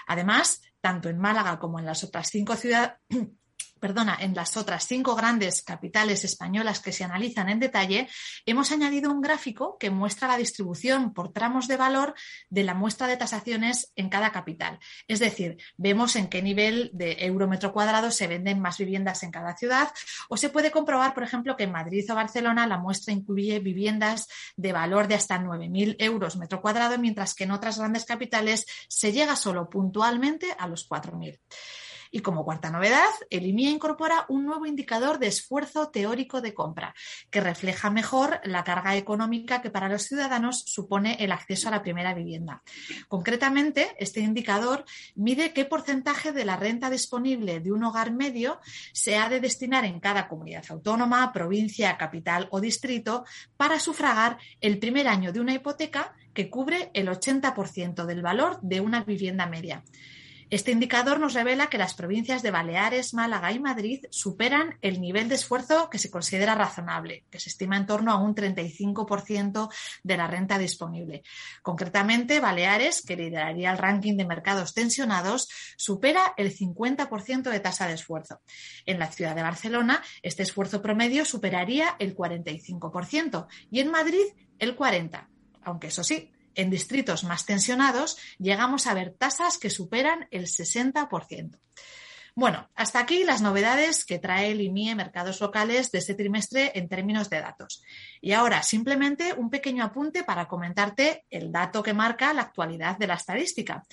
Además, 0.08 0.62
tanto 0.80 1.08
en 1.08 1.18
Málaga 1.20 1.60
como 1.60 1.78
en 1.78 1.86
las 1.86 2.02
otras 2.02 2.28
cinco 2.28 2.56
ciudades 2.56 2.94
perdona, 3.78 4.16
en 4.20 4.34
las 4.34 4.56
otras 4.56 4.86
cinco 4.86 5.14
grandes 5.14 5.62
capitales 5.62 6.24
españolas 6.24 6.80
que 6.80 6.92
se 6.92 7.04
analizan 7.04 7.48
en 7.48 7.60
detalle, 7.60 8.08
hemos 8.46 8.72
añadido 8.72 9.10
un 9.10 9.20
gráfico 9.20 9.78
que 9.78 9.90
muestra 9.90 10.28
la 10.28 10.36
distribución 10.36 11.12
por 11.14 11.32
tramos 11.32 11.68
de 11.68 11.76
valor 11.76 12.14
de 12.50 12.64
la 12.64 12.74
muestra 12.74 13.06
de 13.06 13.16
tasaciones 13.16 13.92
en 13.96 14.08
cada 14.08 14.32
capital. 14.32 14.78
Es 15.06 15.20
decir, 15.20 15.58
vemos 15.76 16.16
en 16.16 16.28
qué 16.28 16.42
nivel 16.42 16.90
de 16.92 17.16
euro 17.20 17.48
metro 17.48 17.72
cuadrado 17.72 18.10
se 18.10 18.26
venden 18.26 18.60
más 18.60 18.78
viviendas 18.78 19.22
en 19.22 19.30
cada 19.30 19.56
ciudad 19.56 19.90
o 20.28 20.36
se 20.36 20.48
puede 20.48 20.70
comprobar, 20.70 21.14
por 21.14 21.22
ejemplo, 21.22 21.56
que 21.56 21.64
en 21.64 21.72
Madrid 21.72 22.10
o 22.10 22.14
Barcelona 22.14 22.66
la 22.66 22.78
muestra 22.78 23.12
incluye 23.12 23.60
viviendas 23.60 24.28
de 24.56 24.72
valor 24.72 25.08
de 25.08 25.14
hasta 25.14 25.38
9.000 25.38 25.96
euros 25.98 26.36
metro 26.36 26.60
cuadrado, 26.60 26.98
mientras 26.98 27.34
que 27.34 27.44
en 27.44 27.52
otras 27.52 27.78
grandes 27.78 28.04
capitales 28.04 28.66
se 28.88 29.12
llega 29.12 29.36
solo 29.36 29.68
puntualmente 29.70 30.54
a 30.58 30.66
los 30.66 30.88
4.000. 30.88 31.38
Y 32.10 32.20
como 32.20 32.44
cuarta 32.44 32.70
novedad, 32.70 33.08
el 33.30 33.46
IMIA 33.46 33.70
incorpora 33.70 34.26
un 34.28 34.44
nuevo 34.44 34.66
indicador 34.66 35.18
de 35.18 35.26
esfuerzo 35.28 35.88
teórico 35.88 36.40
de 36.40 36.54
compra, 36.54 36.94
que 37.30 37.40
refleja 37.40 37.90
mejor 37.90 38.40
la 38.44 38.64
carga 38.64 38.96
económica 38.96 39.62
que 39.62 39.70
para 39.70 39.88
los 39.88 40.02
ciudadanos 40.02 40.62
supone 40.66 41.16
el 41.20 41.32
acceso 41.32 41.68
a 41.68 41.72
la 41.72 41.82
primera 41.82 42.14
vivienda. 42.14 42.62
Concretamente, 43.08 43.94
este 43.98 44.20
indicador 44.20 44.84
mide 45.14 45.52
qué 45.52 45.64
porcentaje 45.64 46.32
de 46.32 46.44
la 46.44 46.56
renta 46.56 46.90
disponible 46.90 47.60
de 47.60 47.72
un 47.72 47.84
hogar 47.84 48.12
medio 48.12 48.60
se 48.92 49.16
ha 49.16 49.28
de 49.28 49.40
destinar 49.40 49.84
en 49.84 50.00
cada 50.00 50.28
comunidad 50.28 50.64
autónoma, 50.68 51.32
provincia, 51.32 51.96
capital 51.96 52.48
o 52.50 52.60
distrito 52.60 53.24
para 53.56 53.78
sufragar 53.78 54.38
el 54.60 54.78
primer 54.78 55.08
año 55.08 55.32
de 55.32 55.40
una 55.40 55.54
hipoteca 55.54 56.14
que 56.34 56.50
cubre 56.50 56.90
el 56.94 57.08
80% 57.08 58.04
del 58.04 58.22
valor 58.22 58.60
de 58.62 58.80
una 58.80 59.02
vivienda 59.04 59.46
media. 59.46 59.82
Este 60.50 60.70
indicador 60.72 61.20
nos 61.20 61.34
revela 61.34 61.66
que 61.66 61.76
las 61.76 61.92
provincias 61.92 62.42
de 62.42 62.50
Baleares, 62.50 63.12
Málaga 63.12 63.52
y 63.52 63.60
Madrid 63.60 64.06
superan 64.10 64.78
el 64.80 64.98
nivel 64.98 65.28
de 65.28 65.34
esfuerzo 65.34 65.90
que 65.90 65.98
se 65.98 66.10
considera 66.10 66.54
razonable, 66.54 67.26
que 67.30 67.38
se 67.38 67.50
estima 67.50 67.76
en 67.76 67.84
torno 67.84 68.12
a 68.12 68.16
un 68.16 68.34
35% 68.34 69.68
de 70.02 70.16
la 70.16 70.26
renta 70.26 70.56
disponible. 70.56 71.22
Concretamente, 71.60 72.40
Baleares, 72.40 73.02
que 73.02 73.16
lideraría 73.16 73.70
el 73.70 73.76
ranking 73.76 74.16
de 74.16 74.24
mercados 74.24 74.72
tensionados, 74.72 75.50
supera 75.76 76.32
el 76.38 76.56
50% 76.56 77.50
de 77.50 77.60
tasa 77.60 77.86
de 77.86 77.94
esfuerzo. 77.94 78.40
En 78.86 78.98
la 78.98 79.12
ciudad 79.12 79.36
de 79.36 79.42
Barcelona, 79.42 80.02
este 80.22 80.44
esfuerzo 80.44 80.80
promedio 80.80 81.26
superaría 81.26 81.94
el 81.98 82.16
45% 82.16 83.48
y 83.70 83.80
en 83.80 83.90
Madrid 83.90 84.24
el 84.58 84.74
40%. 84.74 85.26
Aunque 85.62 85.88
eso 85.88 86.02
sí, 86.02 86.32
en 86.58 86.70
distritos 86.70 87.24
más 87.24 87.46
tensionados 87.46 88.18
llegamos 88.38 88.86
a 88.86 88.94
ver 88.94 89.14
tasas 89.16 89.58
que 89.58 89.70
superan 89.70 90.26
el 90.32 90.46
60%. 90.46 91.58
Bueno, 92.34 92.68
hasta 92.74 93.00
aquí 93.00 93.24
las 93.24 93.42
novedades 93.42 94.04
que 94.04 94.18
trae 94.18 94.52
el 94.52 94.60
IMIE 94.60 94.94
Mercados 94.94 95.40
Locales 95.40 95.90
de 95.90 95.98
este 95.98 96.14
trimestre 96.14 96.70
en 96.74 96.88
términos 96.88 97.30
de 97.30 97.40
datos. 97.40 97.82
Y 98.20 98.32
ahora 98.32 98.62
simplemente 98.62 99.34
un 99.34 99.50
pequeño 99.50 99.82
apunte 99.84 100.22
para 100.22 100.46
comentarte 100.46 101.24
el 101.30 101.50
dato 101.50 101.82
que 101.82 101.94
marca 101.94 102.32
la 102.32 102.42
actualidad 102.42 102.96
de 102.96 103.08
la 103.08 103.14
estadística. 103.14 103.84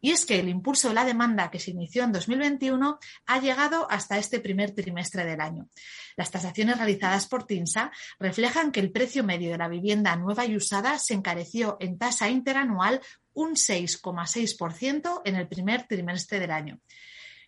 Y 0.00 0.10
es 0.10 0.24
que 0.24 0.38
el 0.38 0.48
impulso 0.48 0.88
de 0.88 0.94
la 0.94 1.04
demanda 1.04 1.50
que 1.50 1.58
se 1.58 1.70
inició 1.70 2.04
en 2.04 2.12
2021 2.12 2.98
ha 3.26 3.40
llegado 3.40 3.90
hasta 3.90 4.18
este 4.18 4.40
primer 4.40 4.72
trimestre 4.72 5.24
del 5.24 5.40
año. 5.40 5.68
Las 6.16 6.30
tasaciones 6.30 6.76
realizadas 6.76 7.26
por 7.26 7.44
TINSA 7.44 7.90
reflejan 8.18 8.72
que 8.72 8.80
el 8.80 8.92
precio 8.92 9.24
medio 9.24 9.50
de 9.50 9.58
la 9.58 9.68
vivienda 9.68 10.16
nueva 10.16 10.46
y 10.46 10.56
usada 10.56 10.98
se 10.98 11.14
encareció 11.14 11.76
en 11.80 11.98
tasa 11.98 12.28
interanual 12.28 13.00
un 13.32 13.54
6,6% 13.54 15.22
en 15.24 15.36
el 15.36 15.48
primer 15.48 15.86
trimestre 15.86 16.40
del 16.40 16.50
año. 16.50 16.80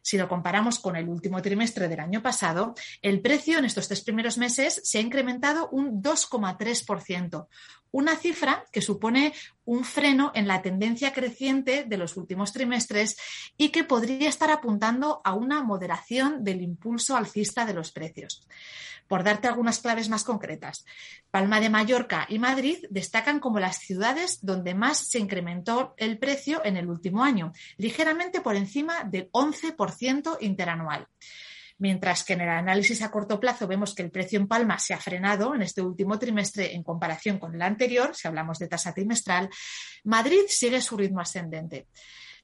Si 0.02 0.16
lo 0.16 0.28
comparamos 0.28 0.78
con 0.78 0.96
el 0.96 1.08
último 1.08 1.42
trimestre 1.42 1.88
del 1.88 2.00
año 2.00 2.22
pasado, 2.22 2.74
el 3.02 3.20
precio 3.20 3.58
en 3.58 3.64
estos 3.64 3.88
tres 3.88 4.02
primeros 4.02 4.38
meses 4.38 4.80
se 4.84 4.98
ha 4.98 5.02
incrementado 5.02 5.68
un 5.70 6.02
2,3%, 6.02 7.46
una 7.90 8.16
cifra 8.16 8.64
que 8.72 8.80
supone 8.80 9.34
un 9.68 9.84
freno 9.84 10.32
en 10.34 10.48
la 10.48 10.62
tendencia 10.62 11.12
creciente 11.12 11.84
de 11.84 11.98
los 11.98 12.16
últimos 12.16 12.54
trimestres 12.54 13.18
y 13.58 13.68
que 13.68 13.84
podría 13.84 14.26
estar 14.26 14.50
apuntando 14.50 15.20
a 15.24 15.34
una 15.34 15.62
moderación 15.62 16.42
del 16.42 16.62
impulso 16.62 17.18
alcista 17.18 17.66
de 17.66 17.74
los 17.74 17.92
precios. 17.92 18.48
Por 19.08 19.24
darte 19.24 19.46
algunas 19.46 19.80
claves 19.80 20.08
más 20.08 20.24
concretas, 20.24 20.86
Palma 21.30 21.60
de 21.60 21.68
Mallorca 21.68 22.24
y 22.30 22.38
Madrid 22.38 22.78
destacan 22.88 23.40
como 23.40 23.60
las 23.60 23.76
ciudades 23.76 24.38
donde 24.40 24.74
más 24.74 25.06
se 25.06 25.18
incrementó 25.18 25.94
el 25.98 26.16
precio 26.18 26.64
en 26.64 26.78
el 26.78 26.88
último 26.88 27.22
año, 27.22 27.52
ligeramente 27.76 28.40
por 28.40 28.56
encima 28.56 29.04
del 29.04 29.30
11% 29.32 30.38
interanual. 30.40 31.08
Mientras 31.78 32.24
que 32.24 32.32
en 32.32 32.40
el 32.40 32.48
análisis 32.48 33.02
a 33.02 33.10
corto 33.10 33.38
plazo 33.38 33.68
vemos 33.68 33.94
que 33.94 34.02
el 34.02 34.10
precio 34.10 34.38
en 34.38 34.48
Palma 34.48 34.78
se 34.78 34.94
ha 34.94 34.98
frenado 34.98 35.54
en 35.54 35.62
este 35.62 35.80
último 35.80 36.18
trimestre 36.18 36.74
en 36.74 36.82
comparación 36.82 37.38
con 37.38 37.54
el 37.54 37.62
anterior, 37.62 38.14
si 38.14 38.26
hablamos 38.26 38.58
de 38.58 38.66
tasa 38.66 38.92
trimestral, 38.92 39.48
Madrid 40.04 40.42
sigue 40.48 40.80
su 40.80 40.96
ritmo 40.96 41.20
ascendente. 41.20 41.86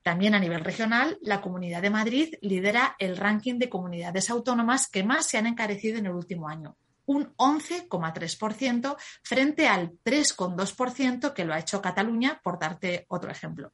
También 0.05 0.35
a 0.35 0.39
nivel 0.39 0.61
regional, 0.61 1.19
la 1.23 1.41
Comunidad 1.41 1.83
de 1.83 1.91
Madrid 1.91 2.35
lidera 2.43 2.95
el 2.99 3.17
ranking 3.17 3.59
de 3.59 3.71
comunidades 3.71 4.31
autónomas 4.31 4.87
que 4.87 5.03
más 5.03 5.27
se 5.27 5.39
han 5.39 5.47
encarecido 5.47 5.99
en 5.99 6.07
el 6.07 6.13
último 6.13 6.49
año, 6.49 6.77
un 7.07 7.35
11,3% 7.37 8.97
frente 9.23 9.67
al 9.67 9.93
3,2% 10.05 11.33
que 11.33 11.45
lo 11.45 11.55
ha 11.55 11.59
hecho 11.59 11.83
Cataluña, 11.83 12.41
por 12.45 12.59
darte 12.59 13.07
otro 13.09 13.31
ejemplo. 13.31 13.73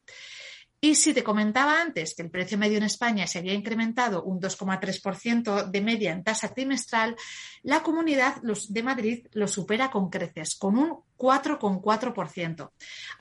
Y 0.83 0.95
si 0.95 1.13
te 1.13 1.23
comentaba 1.23 1.81
antes 1.81 2.15
que 2.15 2.23
el 2.23 2.31
precio 2.31 2.57
medio 2.57 2.79
en 2.79 2.85
España 2.85 3.27
se 3.27 3.39
había 3.39 3.53
incrementado 3.53 4.23
un 4.23 4.41
2,3% 4.41 5.71
de 5.71 5.81
media 5.83 6.13
en 6.13 6.25
tasa 6.25 6.55
trimestral, 6.55 7.17
la 7.63 7.83
comunidad 7.83 8.37
de 8.41 8.83
Madrid 8.83 9.27
lo 9.33 9.47
supera 9.47 9.91
con 9.91 10.09
creces, 10.09 10.55
con 10.55 10.79
un 10.79 11.03
4,4%, 11.21 12.71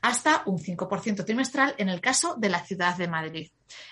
hasta 0.01 0.44
un 0.46 0.58
5% 0.58 1.25
trimestral 1.25 1.75
en 1.77 1.89
el 1.89 2.00
caso 2.00 2.36
de 2.38 2.50
la 2.50 2.63
ciudad 2.63 2.96
de 2.96 3.10
Madrid. 3.10 3.51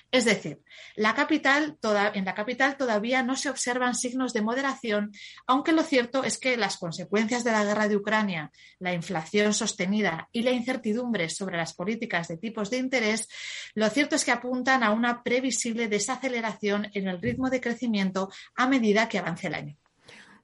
Es 0.10 0.24
decir, 0.26 0.62
en 0.96 1.04
la 1.04 2.34
capital 2.34 2.78
todavía 2.78 3.22
no 3.22 3.36
se 3.36 3.50
observan 3.50 3.94
signos 3.94 4.34
de 4.34 4.42
moderación, 4.42 5.12
aunque 5.46 5.74
lo 5.74 5.84
cierto 5.84 6.24
es 6.24 6.40
que 6.40 6.56
las 6.56 6.78
consecuencias 6.78 7.44
de 7.44 7.52
la 7.52 7.66
guerra 7.66 7.88
de 7.88 7.98
Ucrania, 7.98 8.52
la 8.80 8.94
inflación 8.94 9.54
sostenida 9.54 10.30
y 10.32 10.44
la 10.44 10.52
incertidumbre 10.52 11.30
sobre 11.30 11.58
las 11.58 11.74
políticas 11.74 12.30
de 12.30 12.38
tipos 12.38 12.70
de 12.70 12.78
interés, 12.78 13.28
lo 13.76 13.90
cierto 13.90 14.16
es 14.16 14.24
que 14.24 14.32
apuntan 14.32 14.84
a 14.84 14.92
una 14.92 15.22
previsible 15.22 15.90
desaceleración 15.90 16.90
en 16.94 17.08
el 17.10 17.22
ritmo 17.22 17.50
de 17.50 17.62
crecimiento 17.62 18.32
a 18.56 18.68
medida 18.68 19.10
que 19.10 19.20
avance 19.20 19.48
el 19.48 19.56
año. 19.56 19.78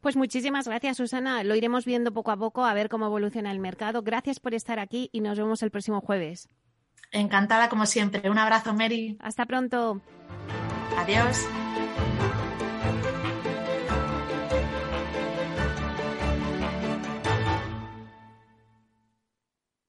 Pues 0.04 0.18
muchísimas 0.18 0.68
gracias, 0.68 0.98
Susana. 0.98 1.46
Lo 1.46 1.56
iremos 1.56 1.86
viendo 1.86 2.12
poco 2.12 2.32
a 2.32 2.36
poco 2.36 2.66
a 2.66 2.74
ver 2.74 2.90
cómo 2.90 3.06
evoluciona 3.06 3.54
el 3.54 3.60
mercado. 3.60 4.02
Gracias 4.02 4.42
por 4.42 4.54
estar 4.54 4.78
aquí 4.78 5.10
y 5.14 5.22
nos 5.22 5.38
vemos 5.38 5.64
el 5.64 5.72
próximo 5.72 6.02
jueves. 6.02 6.50
Encantada 7.14 7.70
como 7.70 7.86
siempre. 7.86 8.30
Un 8.30 8.38
abrazo, 8.38 8.74
Mary. 8.74 9.16
Hasta 9.22 9.46
pronto. 9.46 10.02
Adiós. 10.98 11.48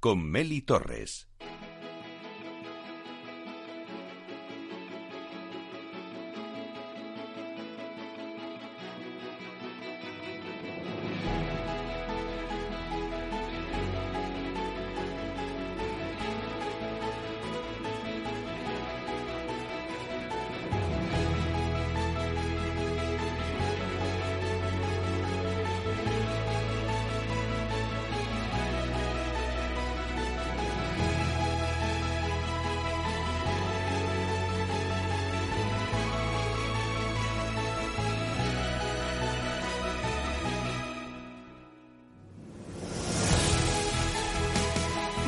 con 0.00 0.24
Meli 0.24 0.62
Torres. 0.62 1.28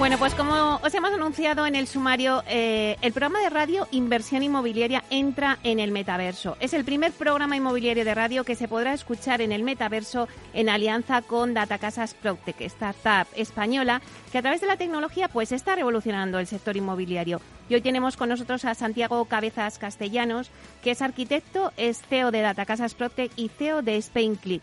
Bueno, 0.02 0.18
pues 0.18 0.34
como 0.34 0.80
os 0.82 0.92
hemos 0.94 1.12
anunciado 1.12 1.64
en 1.64 1.76
el 1.76 1.86
sumario, 1.86 2.42
eh, 2.48 2.96
el 3.02 3.12
programa 3.12 3.38
de 3.38 3.50
radio 3.50 3.86
Inversión 3.92 4.42
Inmobiliaria 4.42 5.04
entra 5.10 5.60
en 5.62 5.78
el 5.78 5.92
metaverso. 5.92 6.56
Es 6.58 6.74
el 6.74 6.84
primer 6.84 7.12
programa 7.12 7.56
inmobiliario 7.56 8.04
de 8.04 8.12
radio 8.12 8.42
que 8.42 8.56
se 8.56 8.66
podrá 8.66 8.94
escuchar 8.94 9.40
en 9.40 9.52
el 9.52 9.62
metaverso 9.62 10.26
en 10.54 10.68
alianza 10.68 11.22
con 11.22 11.54
Datacasas 11.54 12.14
Proctec, 12.14 12.62
startup 12.62 13.28
española 13.36 14.02
que 14.32 14.38
a 14.38 14.42
través 14.42 14.60
de 14.60 14.66
la 14.66 14.76
tecnología 14.76 15.28
pues 15.28 15.52
está 15.52 15.76
revolucionando 15.76 16.40
el 16.40 16.48
sector 16.48 16.76
inmobiliario. 16.76 17.40
Y 17.68 17.74
hoy 17.74 17.80
tenemos 17.80 18.16
con 18.16 18.28
nosotros 18.28 18.64
a 18.64 18.74
Santiago 18.74 19.24
Cabezas 19.26 19.78
Castellanos, 19.78 20.50
que 20.82 20.90
es 20.90 21.00
arquitecto, 21.00 21.72
es 21.76 22.02
CEO 22.02 22.32
de 22.32 22.40
Datacasas 22.40 22.94
Proctec 22.94 23.30
y 23.36 23.50
CEO 23.50 23.82
de 23.82 24.02
SpainClick. 24.02 24.62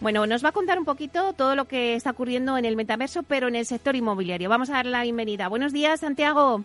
Bueno, 0.00 0.26
nos 0.26 0.44
va 0.44 0.50
a 0.50 0.52
contar 0.52 0.78
un 0.78 0.84
poquito 0.84 1.32
todo 1.32 1.56
lo 1.56 1.64
que 1.66 1.94
está 1.94 2.10
ocurriendo 2.10 2.58
en 2.58 2.66
el 2.66 2.76
metaverso, 2.76 3.22
pero 3.22 3.48
en 3.48 3.56
el 3.56 3.64
sector 3.64 3.96
inmobiliario. 3.96 4.50
Vamos 4.50 4.68
a 4.68 4.74
dar 4.74 4.86
la 4.86 5.02
bienvenida. 5.02 5.48
Buenos 5.48 5.72
días, 5.72 6.00
Santiago. 6.00 6.64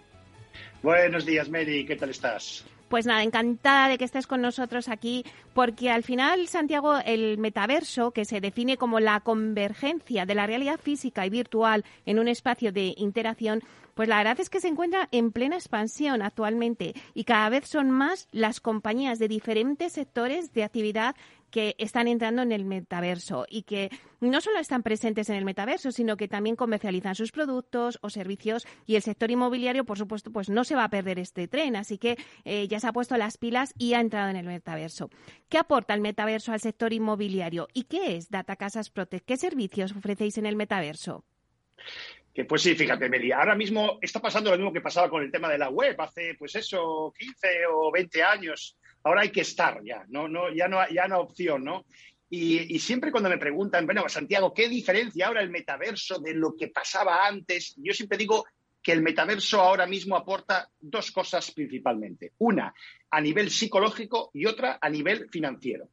Buenos 0.83 1.25
días, 1.25 1.49
Mary. 1.49 1.85
¿Qué 1.85 1.95
tal 1.95 2.09
estás? 2.09 2.65
Pues 2.89 3.05
nada, 3.05 3.23
encantada 3.23 3.87
de 3.87 3.97
que 3.97 4.03
estés 4.03 4.27
con 4.27 4.41
nosotros 4.41 4.89
aquí, 4.89 5.23
porque 5.53 5.89
al 5.89 6.03
final, 6.03 6.49
Santiago, 6.49 6.97
el 7.05 7.37
metaverso, 7.37 8.11
que 8.11 8.25
se 8.25 8.41
define 8.41 8.75
como 8.75 8.99
la 8.99 9.21
convergencia 9.21 10.25
de 10.25 10.35
la 10.35 10.45
realidad 10.45 10.77
física 10.77 11.25
y 11.25 11.29
virtual 11.29 11.85
en 12.05 12.19
un 12.19 12.27
espacio 12.27 12.73
de 12.73 12.93
interacción, 12.97 13.63
pues 13.93 14.09
la 14.09 14.17
verdad 14.17 14.39
es 14.41 14.49
que 14.49 14.59
se 14.59 14.67
encuentra 14.67 15.07
en 15.11 15.31
plena 15.31 15.55
expansión 15.55 16.21
actualmente 16.21 16.93
y 17.13 17.23
cada 17.23 17.49
vez 17.49 17.67
son 17.67 17.91
más 17.91 18.27
las 18.31 18.59
compañías 18.59 19.19
de 19.19 19.27
diferentes 19.29 19.93
sectores 19.93 20.53
de 20.53 20.63
actividad 20.63 21.15
que 21.51 21.75
están 21.77 22.07
entrando 22.07 22.41
en 22.41 22.51
el 22.51 22.65
metaverso 22.65 23.45
y 23.47 23.63
que 23.63 23.91
no 24.19 24.41
solo 24.41 24.59
están 24.59 24.81
presentes 24.81 25.29
en 25.29 25.35
el 25.35 25.45
metaverso, 25.45 25.91
sino 25.91 26.17
que 26.17 26.27
también 26.27 26.55
comercializan 26.55 27.15
sus 27.15 27.31
productos 27.31 27.99
o 28.01 28.09
servicios 28.09 28.65
y 28.87 28.95
el 28.95 29.01
sector 29.01 29.29
inmobiliario, 29.29 29.83
por 29.85 29.97
supuesto, 29.97 30.31
pues 30.31 30.49
no 30.49 30.63
se 30.63 30.75
va 30.75 30.85
a 30.85 30.89
perder 30.89 31.19
este 31.19 31.47
tren, 31.47 31.75
así 31.75 31.97
que 31.97 32.17
eh, 32.45 32.67
ya 32.67 32.79
se 32.79 32.87
ha 32.87 32.93
puesto 32.93 33.17
las 33.17 33.37
pilas 33.37 33.73
y 33.77 33.93
ha 33.93 33.99
entrado 33.99 34.29
en 34.29 34.37
el 34.37 34.45
metaverso. 34.45 35.09
¿Qué 35.49 35.57
aporta 35.57 35.93
el 35.93 36.01
metaverso 36.01 36.53
al 36.53 36.61
sector 36.61 36.93
inmobiliario 36.93 37.67
y 37.73 37.83
qué 37.83 38.15
es 38.15 38.29
Data 38.29 38.55
Casas 38.55 38.89
Protect? 38.89 39.25
¿Qué 39.25 39.37
servicios 39.37 39.91
ofrecéis 39.91 40.37
en 40.37 40.45
el 40.45 40.55
metaverso? 40.55 41.25
Que 42.33 42.45
pues 42.45 42.61
sí, 42.61 42.75
fíjate, 42.75 43.09
Meli, 43.09 43.33
ahora 43.33 43.55
mismo 43.55 43.99
está 44.01 44.21
pasando 44.21 44.51
lo 44.51 44.57
mismo 44.57 44.71
que 44.71 44.79
pasaba 44.79 45.09
con 45.09 45.21
el 45.21 45.31
tema 45.31 45.49
de 45.49 45.57
la 45.57 45.69
web 45.69 45.99
hace, 45.99 46.35
pues 46.39 46.55
eso, 46.55 47.13
15 47.17 47.65
o 47.69 47.91
20 47.91 48.23
años 48.23 48.77
ahora 49.03 49.21
hay 49.21 49.29
que 49.29 49.41
estar 49.41 49.81
ya, 49.83 50.05
no, 50.09 50.27
no, 50.27 50.53
ya 50.53 50.67
no, 50.67 50.79
ya 50.89 51.07
no 51.07 51.19
opción, 51.19 51.63
¿no? 51.63 51.85
Y, 52.33 52.79
siempre 52.79 53.11
cuando 53.11 53.29
me 53.29 53.37
preguntan, 53.37 53.85
bueno, 53.85 54.07
Santiago, 54.07 54.53
¿qué 54.53 54.69
diferencia 54.69 55.27
ahora 55.27 55.41
el 55.41 55.49
metaverso 55.49 56.17
de 56.19 56.33
lo 56.33 56.55
que 56.55 56.69
pasaba 56.69 57.27
antes? 57.27 57.75
Yo 57.75 57.91
siempre 57.91 58.17
digo 58.17 58.45
que 58.81 58.93
el 58.93 59.01
metaverso 59.01 59.59
ahora 59.59 59.85
mismo 59.85 60.15
aporta 60.15 60.69
dos 60.79 61.11
cosas 61.11 61.51
principalmente. 61.51 62.31
Una 62.37 62.73
a 63.09 63.19
nivel 63.19 63.51
psicológico 63.51 64.31
y 64.33 64.45
otra 64.45 64.79
a 64.81 64.89
nivel 64.89 65.27
financiero. 65.29 65.89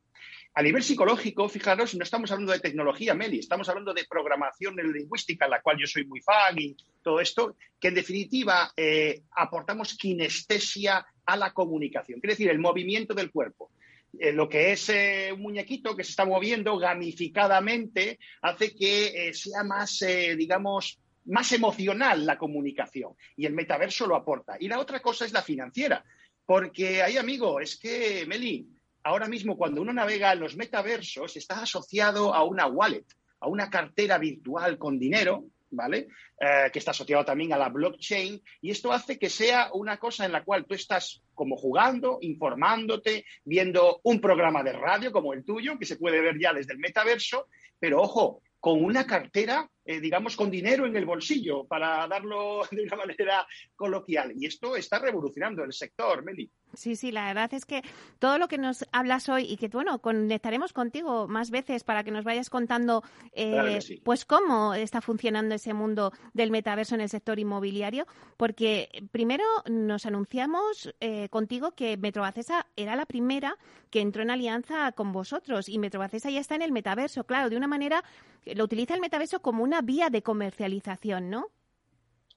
A 0.54 0.62
nivel 0.62 0.82
psicológico, 0.82 1.48
fijaros, 1.48 1.94
no 1.94 2.04
estamos 2.04 2.30
hablando 2.30 2.52
de 2.52 2.60
tecnología, 2.60 3.14
Meli, 3.14 3.40
estamos 3.40 3.68
hablando 3.68 3.92
de 3.92 4.06
programación 4.08 4.76
lingüística, 4.76 5.44
en 5.44 5.50
la 5.52 5.60
cual 5.60 5.78
yo 5.78 5.86
soy 5.86 6.04
muy 6.06 6.20
fan 6.20 6.58
y 6.58 6.76
todo 7.02 7.20
esto, 7.20 7.56
que 7.80 7.88
en 7.88 7.94
definitiva 7.94 8.72
eh, 8.76 9.22
aportamos 9.36 9.94
kinestesia 9.94 11.04
a 11.28 11.36
la 11.36 11.52
comunicación, 11.52 12.20
quiere 12.20 12.32
decir, 12.32 12.48
el 12.48 12.58
movimiento 12.58 13.12
del 13.12 13.30
cuerpo. 13.30 13.70
Eh, 14.18 14.32
lo 14.32 14.48
que 14.48 14.72
es 14.72 14.88
eh, 14.88 15.30
un 15.30 15.42
muñequito 15.42 15.94
que 15.94 16.02
se 16.02 16.10
está 16.10 16.24
moviendo 16.24 16.78
gamificadamente 16.78 18.18
hace 18.40 18.74
que 18.74 19.28
eh, 19.28 19.34
sea 19.34 19.62
más, 19.62 20.02
digamos, 20.38 20.98
más 21.26 21.52
emocional 21.52 22.24
la 22.24 22.38
comunicación 22.38 23.12
y 23.36 23.44
el 23.44 23.52
metaverso 23.52 24.06
lo 24.06 24.16
aporta. 24.16 24.56
Y 24.58 24.68
la 24.68 24.78
otra 24.78 25.00
cosa 25.00 25.26
es 25.26 25.32
la 25.32 25.42
financiera, 25.42 26.02
porque 26.46 27.02
ahí, 27.02 27.18
amigo, 27.18 27.60
es 27.60 27.78
que, 27.78 28.24
Meli, 28.26 28.66
ahora 29.02 29.28
mismo 29.28 29.58
cuando 29.58 29.82
uno 29.82 29.92
navega 29.92 30.32
en 30.32 30.40
los 30.40 30.56
metaversos 30.56 31.36
está 31.36 31.60
asociado 31.60 32.34
a 32.34 32.42
una 32.42 32.66
wallet, 32.66 33.04
a 33.40 33.48
una 33.48 33.68
cartera 33.68 34.16
virtual 34.16 34.78
con 34.78 34.98
dinero, 34.98 35.44
¿vale? 35.70 36.08
Eh, 36.40 36.70
que 36.72 36.78
está 36.78 36.92
asociado 36.92 37.24
también 37.24 37.52
a 37.52 37.58
la 37.58 37.68
blockchain 37.68 38.42
y 38.60 38.70
esto 38.70 38.92
hace 38.92 39.18
que 39.18 39.30
sea 39.30 39.70
una 39.72 39.98
cosa 39.98 40.24
en 40.24 40.32
la 40.32 40.44
cual 40.44 40.66
tú 40.66 40.74
estás 40.74 41.22
como 41.34 41.56
jugando, 41.56 42.18
informándote, 42.20 43.24
viendo 43.44 44.00
un 44.04 44.20
programa 44.20 44.62
de 44.62 44.72
radio 44.72 45.12
como 45.12 45.32
el 45.32 45.44
tuyo, 45.44 45.78
que 45.78 45.86
se 45.86 45.96
puede 45.96 46.20
ver 46.20 46.38
ya 46.38 46.52
desde 46.52 46.72
el 46.72 46.78
metaverso, 46.78 47.48
pero 47.78 48.02
ojo, 48.02 48.42
con 48.60 48.82
una 48.82 49.06
cartera, 49.06 49.68
eh, 49.84 50.00
digamos, 50.00 50.36
con 50.36 50.50
dinero 50.50 50.86
en 50.86 50.96
el 50.96 51.04
bolsillo, 51.04 51.64
para 51.64 52.06
darlo 52.08 52.62
de 52.70 52.82
una 52.82 52.96
manera 52.96 53.46
coloquial. 53.76 54.32
Y 54.36 54.46
esto 54.46 54.76
está 54.76 54.98
revolucionando 54.98 55.62
el 55.62 55.72
sector, 55.72 56.24
Meli. 56.24 56.50
Sí, 56.78 56.94
sí, 56.94 57.10
la 57.10 57.26
verdad 57.26 57.52
es 57.54 57.64
que 57.64 57.82
todo 58.20 58.38
lo 58.38 58.46
que 58.46 58.56
nos 58.56 58.84
hablas 58.92 59.28
hoy 59.28 59.42
y 59.42 59.56
que, 59.56 59.66
bueno, 59.66 59.98
conectaremos 59.98 60.72
contigo 60.72 61.26
más 61.26 61.50
veces 61.50 61.82
para 61.82 62.04
que 62.04 62.12
nos 62.12 62.24
vayas 62.24 62.50
contando, 62.50 63.02
eh, 63.32 63.80
pues, 64.04 64.24
cómo 64.24 64.74
está 64.74 65.00
funcionando 65.00 65.56
ese 65.56 65.74
mundo 65.74 66.12
del 66.34 66.52
metaverso 66.52 66.94
en 66.94 67.00
el 67.00 67.08
sector 67.08 67.40
inmobiliario, 67.40 68.06
porque 68.36 68.88
primero 69.10 69.42
nos 69.68 70.06
anunciamos 70.06 70.94
eh, 71.00 71.28
contigo 71.30 71.72
que 71.72 71.96
Metrobacesa 71.96 72.64
era 72.76 72.94
la 72.94 73.06
primera 73.06 73.56
que 73.90 74.00
entró 74.00 74.22
en 74.22 74.30
alianza 74.30 74.92
con 74.92 75.10
vosotros 75.10 75.68
y 75.68 75.80
Metrobacesa 75.80 76.30
ya 76.30 76.38
está 76.38 76.54
en 76.54 76.62
el 76.62 76.70
metaverso, 76.70 77.24
claro, 77.24 77.50
de 77.50 77.56
una 77.56 77.66
manera, 77.66 78.04
lo 78.44 78.62
utiliza 78.62 78.94
el 78.94 79.00
metaverso 79.00 79.42
como 79.42 79.64
una 79.64 79.80
vía 79.80 80.10
de 80.10 80.22
comercialización, 80.22 81.28
¿no? 81.28 81.48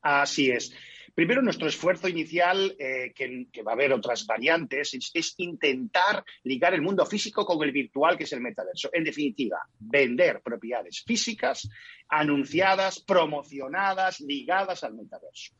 Así 0.01 0.49
es. 0.49 0.73
Primero, 1.13 1.41
nuestro 1.41 1.67
esfuerzo 1.67 2.07
inicial, 2.07 2.75
eh, 2.79 3.11
que, 3.13 3.63
va 3.63 3.71
a 3.71 3.75
haber 3.75 3.91
otras 3.91 4.25
variantes, 4.25 4.97
es, 5.13 5.33
intentar 5.37 6.23
ligar 6.43 6.73
el 6.73 6.81
mundo 6.81 7.05
físico 7.05 7.45
con 7.45 7.61
el 7.63 7.71
virtual, 7.71 8.17
que 8.17 8.23
es 8.23 8.33
el 8.33 8.41
metaverso. 8.41 8.89
En 8.93 9.03
definitiva, 9.03 9.59
vender 9.79 10.41
propiedades 10.41 11.03
físicas 11.05 11.69
anunciadas, 12.07 12.99
promocionadas, 13.01 14.21
ligadas 14.21 14.83
al 14.83 14.93
metaverso. 14.93 15.53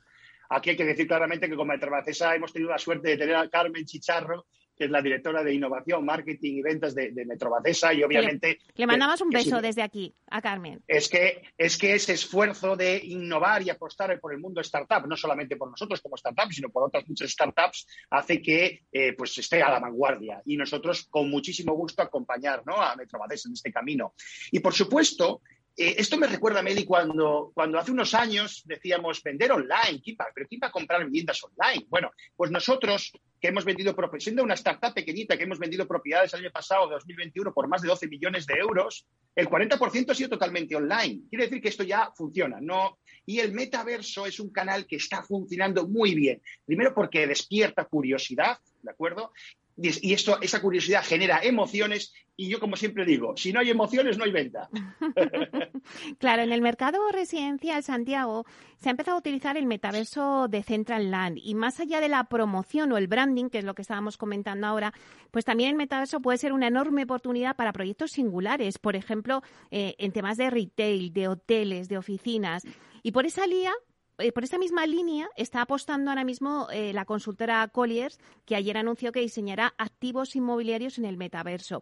Aquí 0.49 0.71
hay 0.71 0.77
que 0.77 0.85
decir 0.85 1.07
claramente 1.07 1.49
que 1.49 1.55
con 1.55 1.67
Metrobacesa 1.67 2.35
hemos 2.35 2.51
tenido 2.51 2.71
la 2.71 2.77
suerte 2.77 3.09
de 3.09 3.17
tener 3.17 3.35
a 3.35 3.49
Carmen 3.49 3.85
Chicharro, 3.85 4.47
que 4.81 4.85
es 4.85 4.91
la 4.91 5.03
directora 5.03 5.43
de 5.43 5.53
innovación, 5.53 6.03
marketing 6.03 6.55
y 6.55 6.61
ventas 6.63 6.95
de, 6.95 7.11
de 7.11 7.23
Metrobacesa 7.23 7.93
y 7.93 8.01
obviamente... 8.01 8.57
Le, 8.73 8.87
mandamos 8.87 9.21
un 9.21 9.29
beso 9.29 9.61
desde 9.61 9.83
aquí 9.83 10.11
a 10.25 10.41
Carmen. 10.41 10.81
Es 10.87 11.07
que, 11.07 11.43
es 11.55 11.77
que 11.77 11.93
ese 11.93 12.13
esfuerzo 12.13 12.75
de 12.75 12.97
innovar 12.97 13.61
y 13.61 13.69
apostar 13.69 14.19
por 14.19 14.33
el 14.33 14.39
mundo 14.39 14.59
startup, 14.61 15.07
no 15.07 15.15
solamente 15.15 15.55
por 15.55 15.69
nosotros 15.69 16.01
como 16.01 16.17
startups, 16.17 16.55
sino 16.55 16.69
por 16.69 16.81
otras 16.81 17.07
muchas 17.07 17.29
startups, 17.29 17.85
hace 18.09 18.41
que 18.41 18.81
eh, 18.91 19.13
pues 19.13 19.37
esté 19.37 19.61
a 19.61 19.69
la 19.69 19.79
vanguardia 19.79 20.41
y 20.47 20.57
nosotros 20.57 21.05
con 21.11 21.29
muchísimo 21.29 21.73
gusto 21.73 22.01
acompañar 22.01 22.63
¿no? 22.65 22.81
a 22.81 22.95
Metrobacesa 22.95 23.49
en 23.49 23.53
este 23.53 23.71
camino. 23.71 24.15
Y 24.49 24.61
por 24.61 24.73
supuesto, 24.73 25.43
eh, 25.77 25.95
esto 25.97 26.17
me 26.17 26.27
recuerda, 26.27 26.61
Meli, 26.61 26.85
cuando, 26.85 27.51
cuando 27.53 27.79
hace 27.79 27.91
unos 27.91 28.13
años 28.13 28.61
decíamos 28.65 29.23
vender 29.23 29.51
online, 29.51 30.01
¿pero 30.33 30.47
quién 30.47 30.61
va 30.63 30.67
a 30.67 30.71
comprar 30.71 31.05
viviendas 31.05 31.41
online? 31.43 31.85
Bueno, 31.89 32.11
pues 32.35 32.51
nosotros 32.51 33.13
que 33.41 33.47
hemos 33.47 33.65
vendido, 33.65 33.95
siendo 34.19 34.43
una 34.43 34.53
startup 34.53 34.93
pequeñita, 34.93 35.35
que 35.35 35.45
hemos 35.45 35.57
vendido 35.57 35.87
propiedades 35.87 36.33
el 36.33 36.41
año 36.41 36.51
pasado, 36.51 36.87
2021, 36.89 37.51
por 37.53 37.67
más 37.67 37.81
de 37.81 37.87
12 37.87 38.07
millones 38.07 38.45
de 38.45 38.53
euros, 38.53 39.07
el 39.35 39.49
40% 39.49 40.11
ha 40.11 40.13
sido 40.13 40.29
totalmente 40.29 40.75
online. 40.75 41.21
Quiere 41.27 41.45
decir 41.45 41.61
que 41.61 41.69
esto 41.69 41.83
ya 41.83 42.11
funciona, 42.15 42.59
¿no? 42.61 42.99
Y 43.25 43.39
el 43.39 43.51
metaverso 43.53 44.27
es 44.27 44.39
un 44.39 44.51
canal 44.51 44.85
que 44.85 44.97
está 44.97 45.23
funcionando 45.23 45.87
muy 45.87 46.13
bien. 46.13 46.41
Primero 46.65 46.93
porque 46.93 47.25
despierta 47.25 47.85
curiosidad, 47.85 48.59
¿de 48.83 48.91
acuerdo? 48.91 49.31
Y 49.77 50.13
esto, 50.13 50.39
esa 50.41 50.61
curiosidad 50.61 51.03
genera 51.03 51.39
emociones 51.43 52.13
y 52.35 52.49
yo 52.49 52.59
como 52.59 52.75
siempre 52.75 53.05
digo, 53.05 53.35
si 53.37 53.53
no 53.53 53.59
hay 53.59 53.69
emociones 53.69 54.17
no 54.17 54.23
hay 54.23 54.31
venta. 54.31 54.69
claro, 56.17 56.41
en 56.41 56.51
el 56.51 56.61
mercado 56.61 56.99
residencial 57.11 57.83
Santiago 57.83 58.45
se 58.79 58.89
ha 58.89 58.91
empezado 58.91 59.17
a 59.17 59.19
utilizar 59.19 59.57
el 59.57 59.67
metaverso 59.67 60.47
de 60.47 60.63
Central 60.63 61.11
Land 61.11 61.37
y 61.37 61.53
más 61.53 61.79
allá 61.79 62.01
de 62.01 62.09
la 62.09 62.23
promoción 62.23 62.91
o 62.91 62.97
el 62.97 63.07
branding, 63.07 63.49
que 63.49 63.59
es 63.59 63.63
lo 63.63 63.75
que 63.75 63.83
estábamos 63.83 64.17
comentando 64.17 64.65
ahora, 64.65 64.93
pues 65.29 65.45
también 65.45 65.69
el 65.69 65.75
metaverso 65.75 66.19
puede 66.19 66.37
ser 66.37 66.53
una 66.53 66.67
enorme 66.67 67.03
oportunidad 67.03 67.55
para 67.55 67.73
proyectos 67.73 68.11
singulares, 68.11 68.79
por 68.79 68.95
ejemplo, 68.95 69.43
eh, 69.69 69.95
en 69.99 70.11
temas 70.11 70.37
de 70.37 70.49
retail, 70.49 71.13
de 71.13 71.27
hoteles, 71.27 71.89
de 71.89 71.97
oficinas. 71.97 72.63
Y 73.03 73.11
por 73.11 73.25
esa 73.25 73.45
línea, 73.45 73.73
eh, 74.17 74.31
por 74.31 74.43
esta 74.43 74.57
misma 74.57 74.85
línea 74.85 75.29
está 75.35 75.61
apostando 75.61 76.11
ahora 76.11 76.23
mismo 76.23 76.67
eh, 76.71 76.93
la 76.93 77.05
consultora 77.05 77.67
Colliers, 77.67 78.19
que 78.45 78.55
ayer 78.55 78.77
anunció 78.77 79.11
que 79.11 79.21
diseñará 79.21 79.73
activos 79.77 80.35
inmobiliarios 80.35 80.97
en 80.97 81.05
el 81.05 81.17
metaverso. 81.17 81.81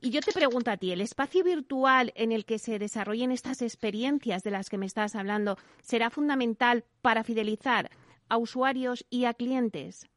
Y 0.00 0.10
yo 0.10 0.20
te 0.20 0.32
pregunto 0.32 0.70
a 0.70 0.76
ti, 0.76 0.92
¿el 0.92 1.00
espacio 1.00 1.42
virtual 1.42 2.12
en 2.14 2.30
el 2.30 2.44
que 2.44 2.58
se 2.58 2.78
desarrollen 2.78 3.32
estas 3.32 3.62
experiencias 3.62 4.44
de 4.44 4.52
las 4.52 4.70
que 4.70 4.78
me 4.78 4.86
estás 4.86 5.16
hablando 5.16 5.56
será 5.82 6.10
fundamental 6.10 6.84
para 7.02 7.24
fidelizar 7.24 7.90
a 8.28 8.36
usuarios 8.36 9.04
y 9.10 9.24
a 9.24 9.34
clientes? 9.34 10.08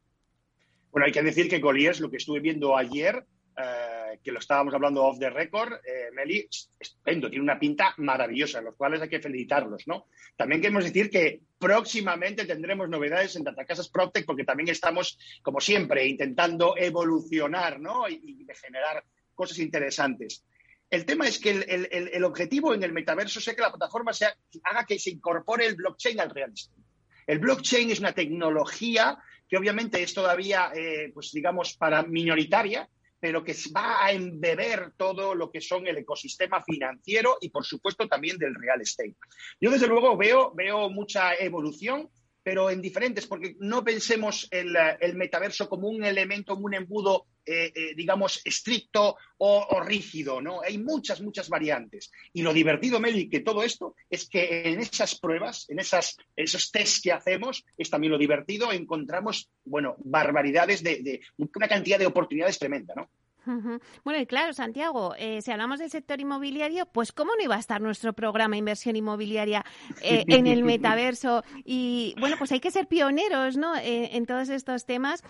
Bueno, 0.92 1.06
hay 1.06 1.12
que 1.12 1.24
decir 1.24 1.50
que 1.50 1.62
Colliers, 1.62 2.00
lo 2.00 2.12
que 2.12 2.18
estuve 2.18 2.42
viendo 2.42 2.78
ayer, 2.78 3.26
eh, 3.58 4.20
que 4.24 4.32
lo 4.32 4.40
estábamos 4.40 4.74
hablando 4.74 5.04
off 5.04 5.20
the 5.20 5.30
record, 5.30 5.74
eh, 5.74 6.10
Meli, 6.14 6.48
estupendo, 6.80 7.30
tiene 7.30 7.44
una 7.44 7.60
pinta 7.60 7.94
maravillosa, 7.98 8.62
los 8.62 8.76
cuales 8.76 9.02
hay 9.02 9.10
que 9.10 9.20
felicitarlos, 9.20 9.88
¿no? 9.88 10.08
También 10.38 10.62
queremos 10.62 10.86
decir 10.86 11.10
que 11.10 11.42
próximamente 11.60 12.46
tendremos 12.46 12.88
novedades 12.88 13.36
en 13.36 13.44
Datacasas 13.44 13.90
Protect, 13.90 14.26
porque 14.26 14.46
también 14.46 14.70
estamos, 14.70 15.18
como 15.42 15.60
siempre, 15.60 16.08
intentando 16.08 16.76
evolucionar, 16.78 17.80
¿no? 17.80 18.08
Y, 18.08 18.48
generar 18.62 19.04
cosas 19.34 19.60
interesantes. 19.60 20.46
El 20.90 21.06
tema 21.06 21.28
es 21.28 21.40
que 21.40 21.52
el, 21.52 22.24
objetivo 22.24 22.74
en 22.74 22.84
el 22.84 22.94
metaverso 22.94 23.40
es 23.40 23.46
que 23.56 23.62
la 23.62 23.72
plataforma 23.72 24.14
sea, 24.14 24.36
haga 24.64 24.86
que 24.86 25.00
se 25.00 25.12
incorpore 25.12 25.66
el 25.66 25.76
blockchain 25.76 26.20
al 26.20 26.30
real 26.30 26.52
estate. 26.54 26.82
El 27.28 27.40
blockchain 27.40 27.92
es 27.92 28.00
una 28.00 28.14
tecnología 28.14 29.18
que 29.48 29.58
obviamente 29.58 30.02
es 30.02 30.14
todavía, 30.14 30.72
eh, 30.74 31.12
pues 31.14 31.32
digamos, 31.32 31.76
para 31.76 32.04
minoritaria, 32.04 32.90
pero 33.22 33.44
que 33.44 33.56
va 33.74 34.04
a 34.04 34.12
embeber 34.12 34.94
todo 34.98 35.36
lo 35.36 35.52
que 35.52 35.62
son 35.62 35.88
el 35.88 36.00
ecosistema 36.00 36.62
financiero 36.62 37.38
y, 37.40 37.50
por 37.50 37.64
supuesto, 37.64 38.08
también 38.08 38.38
del 38.38 38.56
real 38.56 38.82
estate. 38.82 39.16
Yo, 39.62 39.70
desde 39.70 39.88
luego, 39.88 40.18
veo, 40.18 40.52
veo 40.54 40.90
mucha 40.90 41.36
evolución 41.36 42.10
pero 42.44 42.72
en 42.72 42.82
diferentes, 42.82 43.28
porque 43.28 43.56
no 43.60 43.84
pensemos 43.84 44.48
el, 44.50 44.76
el 45.00 45.16
metaverso 45.16 45.70
como 45.70 45.90
un 45.90 46.04
elemento, 46.04 46.56
como 46.56 46.66
un 46.66 46.74
embudo, 46.74 47.28
eh, 47.46 47.72
eh, 47.74 47.96
digamos, 47.96 48.42
estricto 48.46 49.18
o, 49.38 49.82
rígido, 49.82 50.42
¿no? 50.42 50.62
Hay 50.62 50.78
muchas, 50.78 51.22
muchas 51.22 51.50
variantes. 51.50 52.12
Y 52.34 52.44
lo 52.44 52.54
divertido, 52.54 53.00
Meli, 53.00 53.30
que 53.30 53.40
todo 53.40 53.64
esto 53.64 53.96
es 54.10 54.30
que 54.30 54.70
en 54.70 54.80
esas 54.80 55.20
pruebas, 55.20 55.68
en 55.70 55.80
esas, 55.80 56.18
esos 56.36 56.72
tests 56.72 57.02
que 57.02 57.12
hacemos, 57.12 57.66
es 57.78 57.90
también 57.90 58.12
lo 58.12 58.20
divertido, 58.20 58.72
encontramos, 58.72 59.50
bueno, 59.64 59.96
barbaridades 60.00 60.84
de, 60.84 61.02
de 61.02 61.22
una 61.38 61.68
cantidad 61.68 61.98
de 61.98 62.06
oportunidades 62.06 62.60
tremenda, 62.60 62.94
¿no? 62.96 63.10
Bueno, 63.46 64.20
y 64.20 64.26
claro, 64.26 64.54
Santiago, 64.54 65.16
eh, 65.18 65.42
si 65.42 65.52
hablamos 65.52 65.80
del 65.80 65.90
sector 65.90 66.20
inmobiliario, 66.20 66.86
pues 66.86 67.12
cómo 67.12 67.34
no 67.36 67.44
iba 67.44 67.56
a 67.56 67.60
estar 67.60 67.82
nuestro 67.82 68.14
programa 68.14 68.58
Inversión 68.58 68.96
Inmobiliaria 68.96 69.66
eh, 70.02 70.24
en 70.28 70.48
el 70.48 70.64
metaverso. 70.64 71.44
Y 71.66 72.16
bueno, 72.20 72.36
pues 72.38 72.52
hay 72.52 72.60
que 72.60 72.72
ser 72.72 72.88
pioneros, 72.88 73.58
¿no? 73.58 73.76
Eh, 73.78 74.16
en 74.16 74.26
todos 74.26 74.50
estos 74.50 74.86
temas, 74.86 75.24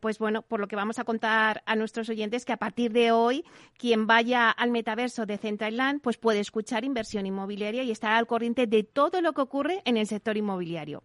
pues 0.00 0.18
bueno, 0.18 0.42
por 0.42 0.60
lo 0.60 0.68
que 0.68 0.76
vamos 0.76 0.98
a 0.98 1.04
contar 1.04 1.62
a 1.66 1.76
nuestros 1.76 2.08
oyentes, 2.08 2.44
que 2.44 2.52
a 2.52 2.56
partir 2.56 2.92
de 2.92 3.12
hoy, 3.12 3.44
quien 3.76 4.06
vaya 4.06 4.50
al 4.50 4.70
metaverso 4.70 5.26
de 5.26 5.38
Central 5.38 5.76
Land, 5.76 6.00
pues 6.00 6.16
puede 6.16 6.40
escuchar 6.40 6.84
Inversión 6.84 7.26
Inmobiliaria 7.26 7.82
y 7.82 7.90
estar 7.90 8.12
al 8.12 8.26
corriente 8.26 8.66
de 8.66 8.82
todo 8.82 9.20
lo 9.20 9.32
que 9.32 9.42
ocurre 9.42 9.82
en 9.84 9.96
el 9.96 10.06
sector 10.06 10.36
inmobiliario. 10.36 11.02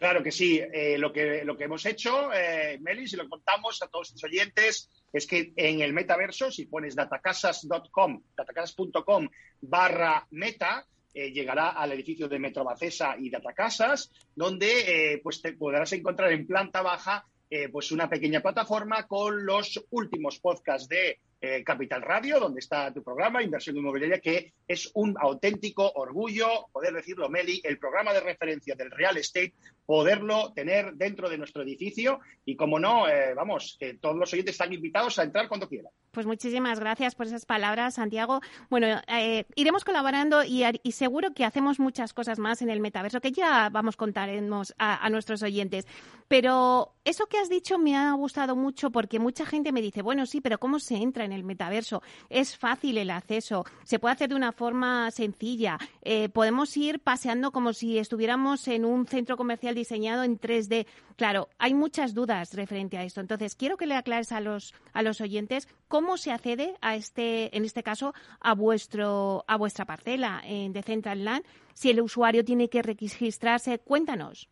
Claro 0.00 0.22
que 0.22 0.32
sí. 0.32 0.58
Eh, 0.58 0.96
lo, 0.96 1.12
que, 1.12 1.44
lo 1.44 1.58
que 1.58 1.64
hemos 1.64 1.84
hecho, 1.84 2.32
eh, 2.32 2.78
Meli, 2.80 3.06
si 3.06 3.16
lo 3.16 3.28
contamos 3.28 3.82
a 3.82 3.88
todos 3.88 4.12
los 4.12 4.24
oyentes, 4.24 4.88
es 5.12 5.26
que 5.26 5.52
en 5.54 5.82
el 5.82 5.92
metaverso, 5.92 6.50
si 6.50 6.64
pones 6.64 6.94
datacasas.com, 6.94 8.22
datacasas.com 8.34 9.28
barra 9.60 10.26
meta, 10.30 10.86
eh, 11.12 11.30
llegará 11.32 11.68
al 11.72 11.92
edificio 11.92 12.30
de 12.30 12.38
Metrobacesa 12.38 13.14
y 13.18 13.28
Datacasas, 13.28 14.10
donde 14.34 15.12
eh, 15.12 15.20
pues 15.22 15.42
te 15.42 15.52
podrás 15.52 15.92
encontrar 15.92 16.32
en 16.32 16.46
planta 16.46 16.80
baja 16.80 17.26
pues 17.72 17.90
una 17.90 18.08
pequeña 18.08 18.40
plataforma 18.40 19.08
con 19.08 19.44
los 19.44 19.84
últimos 19.90 20.38
podcasts 20.38 20.86
de 20.88 21.18
eh, 21.40 21.64
Capital 21.64 22.02
Radio, 22.02 22.38
donde 22.38 22.60
está 22.60 22.92
tu 22.92 23.02
programa, 23.02 23.42
Inversión 23.42 23.76
Inmobiliaria, 23.76 24.20
que 24.20 24.52
es 24.68 24.90
un 24.94 25.16
auténtico 25.18 25.90
orgullo, 25.94 26.66
poder 26.72 26.92
decirlo, 26.92 27.28
Meli, 27.28 27.60
el 27.64 27.78
programa 27.78 28.12
de 28.12 28.20
referencia 28.20 28.74
del 28.74 28.90
real 28.90 29.16
estate, 29.16 29.54
poderlo 29.86 30.52
tener 30.52 30.92
dentro 30.94 31.28
de 31.28 31.38
nuestro 31.38 31.62
edificio 31.62 32.20
y, 32.44 32.56
como 32.56 32.78
no, 32.78 33.08
eh, 33.08 33.34
vamos, 33.34 33.78
todos 34.00 34.16
los 34.16 34.32
oyentes 34.32 34.54
están 34.54 34.72
invitados 34.72 35.18
a 35.18 35.22
entrar 35.22 35.48
cuando 35.48 35.68
quieran. 35.68 35.90
Pues 36.10 36.26
muchísimas 36.26 36.78
gracias 36.78 37.14
por 37.14 37.26
esas 37.26 37.46
palabras, 37.46 37.94
Santiago. 37.94 38.40
Bueno, 38.68 39.00
eh, 39.08 39.44
iremos 39.54 39.84
colaborando 39.84 40.42
y, 40.44 40.64
seguro 40.92 41.32
que 41.32 41.44
hacemos 41.44 41.80
muchas 41.80 42.12
cosas 42.12 42.38
más 42.38 42.62
en 42.62 42.68
el 42.68 42.80
metaverso 42.80 43.20
que 43.20 43.32
ya 43.32 43.68
vamos 43.70 43.96
contaremos 43.96 44.74
a, 44.76 45.04
a 45.04 45.08
nuestros 45.08 45.42
oyentes. 45.42 45.86
Pero 46.28 46.94
eso 47.04 47.26
que 47.26 47.38
has 47.38 47.48
dicho 47.48 47.78
me 47.78 47.96
ha 47.96 48.12
gustado 48.12 48.54
mucho 48.54 48.90
porque 48.90 49.18
mucha 49.18 49.46
gente 49.46 49.72
me 49.72 49.82
dice, 49.82 50.02
bueno, 50.02 50.26
sí, 50.26 50.40
pero 50.40 50.58
¿cómo 50.58 50.78
se 50.78 50.96
entra 50.96 51.24
en 51.24 51.29
el 51.32 51.44
metaverso? 51.44 52.02
Es 52.28 52.56
fácil 52.56 52.98
el 52.98 53.10
acceso, 53.10 53.64
se 53.84 53.98
puede 53.98 54.14
hacer 54.14 54.28
de 54.28 54.34
una 54.34 54.52
forma 54.52 55.10
sencilla, 55.10 55.78
eh, 56.02 56.28
podemos 56.28 56.76
ir 56.76 57.00
paseando 57.00 57.52
como 57.52 57.72
si 57.72 57.98
estuviéramos 57.98 58.66
en 58.68 58.84
un 58.84 59.06
centro 59.06 59.36
comercial 59.36 59.74
diseñado 59.74 60.24
en 60.24 60.38
3D. 60.38 60.86
Claro, 61.16 61.48
hay 61.58 61.74
muchas 61.74 62.14
dudas 62.14 62.54
referente 62.54 62.96
a 62.96 63.04
esto. 63.04 63.20
Entonces, 63.20 63.54
quiero 63.54 63.76
que 63.76 63.86
le 63.86 63.94
aclares 63.94 64.32
a 64.32 64.40
los, 64.40 64.74
a 64.92 65.02
los 65.02 65.20
oyentes 65.20 65.68
cómo 65.88 66.16
se 66.16 66.32
accede 66.32 66.74
a 66.80 66.96
este, 66.96 67.56
en 67.56 67.64
este 67.64 67.82
caso, 67.82 68.14
a 68.40 68.54
vuestro, 68.54 69.44
a 69.46 69.56
vuestra 69.56 69.84
parcela 69.84 70.42
en 70.44 70.72
Decentraland. 70.72 71.44
Si 71.74 71.90
el 71.90 72.00
usuario 72.00 72.44
tiene 72.44 72.68
que 72.68 72.82
registrarse, 72.82 73.78
cuéntanos. 73.78 74.48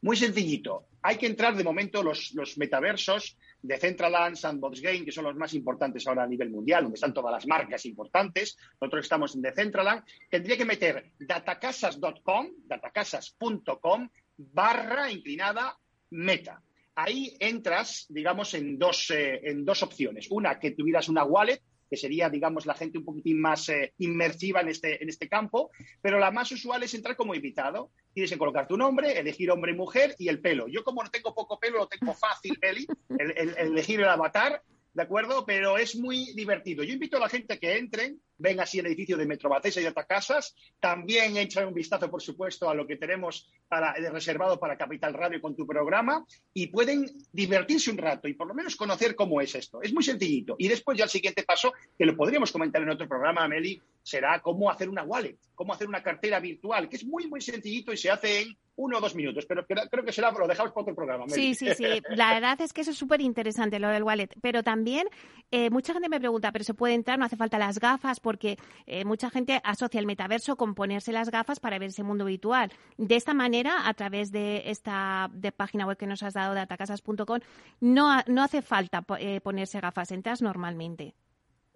Muy 0.00 0.16
sencillito. 0.16 0.86
Hay 1.02 1.16
que 1.16 1.26
entrar 1.26 1.56
de 1.56 1.64
momento 1.64 2.02
los, 2.02 2.32
los 2.34 2.56
metaversos 2.58 3.36
de 3.64 3.78
Centraland, 3.78 4.36
Sandbox 4.36 4.82
Game, 4.82 5.06
que 5.06 5.12
son 5.12 5.24
los 5.24 5.36
más 5.36 5.54
importantes 5.54 6.06
ahora 6.06 6.24
a 6.24 6.26
nivel 6.26 6.50
mundial, 6.50 6.82
donde 6.82 6.96
están 6.96 7.14
todas 7.14 7.32
las 7.32 7.46
marcas 7.46 7.86
importantes. 7.86 8.58
Nosotros 8.78 9.06
estamos 9.06 9.34
en 9.34 9.40
Decentraland. 9.40 10.04
Tendría 10.30 10.58
que 10.58 10.66
meter 10.66 11.12
datacasas.com, 11.18 12.48
datacasas.com, 12.66 14.08
barra 14.36 15.10
inclinada 15.10 15.78
meta. 16.10 16.62
Ahí 16.94 17.34
entras, 17.40 18.04
digamos, 18.10 18.52
en 18.52 18.78
dos, 18.78 19.10
eh, 19.10 19.40
en 19.44 19.64
dos 19.64 19.82
opciones. 19.82 20.30
Una, 20.30 20.58
que 20.58 20.72
tuvieras 20.72 21.08
una 21.08 21.24
wallet 21.24 21.62
que 21.88 21.96
sería, 21.96 22.28
digamos, 22.30 22.66
la 22.66 22.74
gente 22.74 22.98
un 22.98 23.04
poquitín 23.04 23.40
más 23.40 23.68
eh, 23.68 23.92
inmersiva 23.98 24.60
en 24.60 24.68
este, 24.68 25.02
en 25.02 25.08
este 25.08 25.28
campo, 25.28 25.70
pero 26.00 26.18
la 26.18 26.30
más 26.30 26.50
usual 26.52 26.82
es 26.82 26.94
entrar 26.94 27.16
como 27.16 27.34
invitado. 27.34 27.90
Tienes 28.12 28.30
que 28.30 28.38
colocar 28.38 28.66
tu 28.66 28.76
nombre, 28.76 29.18
elegir 29.18 29.50
hombre 29.50 29.72
y 29.72 29.76
mujer 29.76 30.14
y 30.18 30.28
el 30.28 30.40
pelo. 30.40 30.68
Yo 30.68 30.84
como 30.84 31.02
no 31.02 31.10
tengo 31.10 31.34
poco 31.34 31.58
pelo, 31.58 31.78
lo 31.78 31.88
tengo 31.88 32.14
fácil, 32.14 32.58
Eli, 32.60 32.86
el, 33.18 33.56
elegir 33.58 34.00
el 34.00 34.08
avatar, 34.08 34.62
¿de 34.92 35.02
acuerdo? 35.02 35.44
Pero 35.44 35.78
es 35.78 35.96
muy 35.96 36.32
divertido. 36.34 36.84
Yo 36.84 36.94
invito 36.94 37.16
a 37.16 37.20
la 37.20 37.28
gente 37.28 37.58
que 37.58 37.76
entren, 37.76 38.20
ven 38.38 38.60
así 38.60 38.78
el 38.78 38.86
edificio 38.86 39.16
de 39.16 39.26
Metro 39.26 39.50
y 39.64 39.80
de 39.82 39.94
Casas. 40.06 40.54
También 40.80 41.36
echan 41.36 41.68
un 41.68 41.74
vistazo, 41.74 42.10
por 42.10 42.22
supuesto, 42.22 42.68
a 42.68 42.74
lo 42.74 42.86
que 42.86 42.96
tenemos 42.96 43.48
para, 43.68 43.92
eh, 43.92 44.10
reservado 44.10 44.58
para 44.58 44.76
Capital 44.76 45.14
Radio 45.14 45.40
con 45.40 45.54
tu 45.54 45.66
programa 45.66 46.24
y 46.52 46.68
pueden 46.68 47.06
divertirse 47.32 47.90
un 47.90 47.98
rato 47.98 48.28
y 48.28 48.34
por 48.34 48.46
lo 48.46 48.54
menos 48.54 48.76
conocer 48.76 49.14
cómo 49.14 49.40
es 49.40 49.54
esto. 49.54 49.82
Es 49.82 49.92
muy 49.92 50.02
sencillito. 50.02 50.56
Y 50.58 50.68
después 50.68 50.98
ya 50.98 51.04
el 51.04 51.10
siguiente 51.10 51.42
paso, 51.42 51.72
que 51.96 52.06
lo 52.06 52.16
podríamos 52.16 52.52
comentar 52.52 52.82
en 52.82 52.90
otro 52.90 53.08
programa, 53.08 53.46
Meli, 53.48 53.80
será 54.02 54.40
cómo 54.40 54.70
hacer 54.70 54.88
una 54.88 55.02
wallet, 55.02 55.38
cómo 55.54 55.72
hacer 55.72 55.88
una 55.88 56.02
cartera 56.02 56.40
virtual, 56.40 56.88
que 56.88 56.96
es 56.96 57.04
muy, 57.04 57.26
muy 57.26 57.40
sencillito 57.40 57.92
y 57.92 57.96
se 57.96 58.10
hace 58.10 58.42
en 58.42 58.56
uno 58.76 58.98
o 58.98 59.00
dos 59.00 59.14
minutos, 59.14 59.46
pero 59.46 59.64
creo 59.66 60.04
que 60.04 60.12
será, 60.12 60.32
lo 60.32 60.48
dejamos 60.48 60.72
para 60.72 60.82
otro 60.82 60.94
programa. 60.94 61.24
Sí, 61.28 61.54
sí, 61.54 61.74
sí. 61.74 61.84
La 62.10 62.34
verdad 62.34 62.60
es 62.60 62.72
que 62.72 62.80
eso 62.80 62.90
es 62.90 62.98
súper 62.98 63.20
interesante, 63.20 63.78
lo 63.78 63.88
del 63.88 64.02
wallet. 64.02 64.28
Pero 64.42 64.62
también 64.62 65.06
eh, 65.50 65.70
mucha 65.70 65.92
gente 65.92 66.08
me 66.08 66.18
pregunta, 66.18 66.50
¿pero 66.50 66.64
se 66.64 66.74
puede 66.74 66.94
entrar? 66.94 67.18
¿No 67.18 67.24
hace 67.24 67.36
falta 67.36 67.58
las 67.58 67.78
gafas? 67.78 68.18
Porque 68.34 68.58
eh, 68.86 69.04
mucha 69.04 69.30
gente 69.30 69.60
asocia 69.62 70.00
el 70.00 70.06
metaverso 70.06 70.56
con 70.56 70.74
ponerse 70.74 71.12
las 71.12 71.30
gafas 71.30 71.60
para 71.60 71.78
ver 71.78 71.90
ese 71.90 72.02
mundo 72.02 72.24
virtual. 72.24 72.72
De 72.98 73.14
esta 73.14 73.32
manera, 73.32 73.86
a 73.86 73.94
través 73.94 74.32
de 74.32 74.64
esta 74.66 75.30
de 75.32 75.52
página 75.52 75.86
web 75.86 75.96
que 75.96 76.08
nos 76.08 76.24
has 76.24 76.34
dado, 76.34 76.52
de 76.52 76.60
atacasas.com, 76.60 77.38
no, 77.78 78.22
no 78.26 78.42
hace 78.42 78.60
falta 78.60 79.04
eh, 79.20 79.40
ponerse 79.40 79.78
gafas, 79.78 80.10
entras 80.10 80.42
normalmente. 80.42 81.14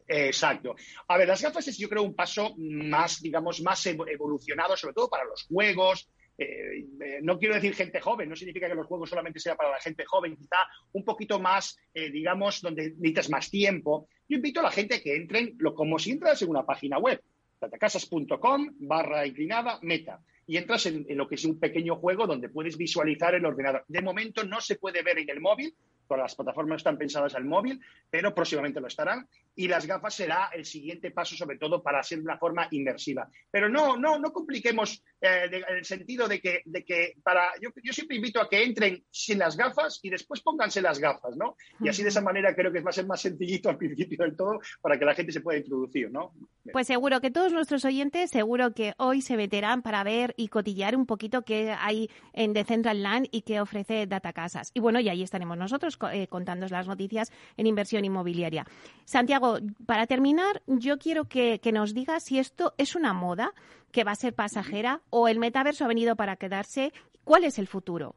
Exacto. 0.08 0.74
A 1.06 1.16
ver, 1.16 1.28
las 1.28 1.42
gafas 1.42 1.68
es 1.68 1.78
yo 1.78 1.88
creo 1.88 2.02
un 2.02 2.14
paso 2.14 2.56
más, 2.56 3.22
digamos, 3.22 3.60
más 3.60 3.86
evolucionado, 3.86 4.76
sobre 4.76 4.94
todo 4.94 5.08
para 5.08 5.26
los 5.26 5.44
juegos, 5.44 6.08
eh, 6.38 6.86
no 7.22 7.38
quiero 7.38 7.56
decir 7.56 7.74
gente 7.74 8.00
joven, 8.00 8.28
no 8.28 8.36
significa 8.36 8.68
que 8.68 8.74
los 8.74 8.86
juegos 8.86 9.10
solamente 9.10 9.40
sean 9.40 9.56
para 9.56 9.70
la 9.70 9.80
gente 9.80 10.04
joven, 10.04 10.36
quizá 10.36 10.56
un 10.92 11.04
poquito 11.04 11.40
más, 11.40 11.76
eh, 11.92 12.10
digamos, 12.10 12.62
donde 12.62 12.90
necesitas 12.90 13.28
más 13.28 13.50
tiempo. 13.50 14.08
Yo 14.28 14.36
invito 14.36 14.60
a 14.60 14.64
la 14.64 14.70
gente 14.70 14.96
a 14.96 15.02
que 15.02 15.16
entren 15.16 15.56
lo, 15.58 15.74
como 15.74 15.98
si 15.98 16.12
entras 16.12 16.40
en 16.42 16.50
una 16.50 16.64
página 16.64 16.98
web, 16.98 17.20
tatacasas.com 17.58 18.68
barra 18.78 19.26
inclinada 19.26 19.80
meta 19.82 20.20
y 20.46 20.56
entras 20.56 20.86
en, 20.86 21.04
lo 21.08 21.28
que 21.28 21.34
es 21.34 21.44
un 21.44 21.58
pequeño 21.58 21.96
juego 21.96 22.26
donde 22.26 22.48
puedes 22.48 22.78
visualizar 22.78 23.34
el 23.34 23.44
ordenador. 23.44 23.84
De 23.88 24.00
momento 24.00 24.44
no 24.44 24.60
se 24.60 24.76
puede 24.76 25.02
ver 25.02 25.18
en 25.18 25.28
el 25.28 25.40
móvil, 25.40 25.74
todas 26.08 26.22
las 26.22 26.34
plataformas 26.34 26.78
están 26.78 26.98
pensadas 26.98 27.34
al 27.34 27.44
móvil, 27.44 27.80
pero 28.10 28.34
próximamente 28.34 28.80
lo 28.80 28.86
estarán. 28.86 29.28
Y 29.54 29.68
las 29.68 29.86
gafas 29.86 30.14
será 30.14 30.50
el 30.52 30.64
siguiente 30.64 31.10
paso, 31.10 31.36
sobre 31.36 31.58
todo 31.58 31.82
para 31.82 32.02
ser 32.02 32.18
de 32.18 32.24
una 32.24 32.38
forma 32.38 32.66
inmersiva. 32.70 33.28
Pero 33.50 33.68
no, 33.68 33.96
no, 33.96 34.18
no 34.18 34.32
compliquemos 34.32 35.02
eh, 35.20 35.62
el 35.68 35.84
sentido 35.84 36.26
de 36.26 36.40
que, 36.40 36.62
de 36.64 36.84
que 36.84 37.14
para. 37.22 37.52
Yo, 37.60 37.70
yo, 37.82 37.92
siempre 37.92 38.16
invito 38.16 38.40
a 38.40 38.48
que 38.48 38.62
entren 38.62 39.04
sin 39.10 39.38
las 39.38 39.56
gafas 39.56 40.00
y 40.02 40.10
después 40.10 40.40
pónganse 40.40 40.80
las 40.80 40.98
gafas, 40.98 41.36
¿no? 41.36 41.56
Y 41.80 41.88
así 41.88 42.02
de 42.02 42.08
esa 42.08 42.20
manera 42.20 42.54
creo 42.54 42.72
que 42.72 42.80
va 42.80 42.90
a 42.90 42.92
ser 42.92 43.06
más 43.06 43.20
sencillito 43.20 43.68
al 43.68 43.76
principio 43.76 44.24
del 44.24 44.36
todo 44.36 44.60
para 44.80 44.98
que 44.98 45.04
la 45.04 45.14
gente 45.14 45.32
se 45.32 45.40
pueda 45.40 45.58
introducir, 45.58 46.10
¿no? 46.10 46.32
Pues 46.72 46.86
seguro 46.86 47.20
que 47.20 47.30
todos 47.30 47.52
nuestros 47.52 47.84
oyentes, 47.84 48.30
seguro 48.30 48.72
que 48.72 48.94
hoy 48.96 49.20
se 49.20 49.36
meterán 49.36 49.82
para 49.82 50.04
ver 50.04 50.34
y 50.36 50.48
cotillar 50.48 50.96
un 50.96 51.06
poquito 51.06 51.42
qué 51.42 51.74
hay 51.78 52.10
en 52.32 52.54
Land 52.54 53.28
y 53.30 53.42
qué 53.42 53.60
ofrece 53.60 54.06
Data 54.06 54.32
Casas. 54.32 54.70
Y 54.74 54.80
bueno, 54.80 55.00
y 55.00 55.08
ahí 55.08 55.22
estaremos 55.22 55.58
nosotros 55.58 55.96
eh, 56.12 56.26
contando 56.28 56.66
las 56.68 56.86
noticias 56.86 57.32
en 57.56 57.66
inversión 57.66 58.04
inmobiliaria. 58.04 58.66
Santiago, 59.04 59.58
para 59.86 60.06
terminar, 60.06 60.62
yo 60.66 60.98
quiero 60.98 61.24
que, 61.24 61.60
nos 61.72 61.94
digas 61.94 62.24
si 62.24 62.38
esto 62.38 62.74
es 62.78 62.94
una 62.94 63.12
moda 63.12 63.52
que 63.92 64.04
va 64.04 64.12
a 64.12 64.16
ser 64.16 64.34
pasajera 64.34 65.02
o 65.10 65.28
el 65.28 65.38
metaverso 65.38 65.84
ha 65.84 65.88
venido 65.88 66.16
para 66.16 66.36
quedarse. 66.36 66.92
¿Cuál 67.24 67.44
es 67.44 67.58
el 67.58 67.66
futuro? 67.66 68.16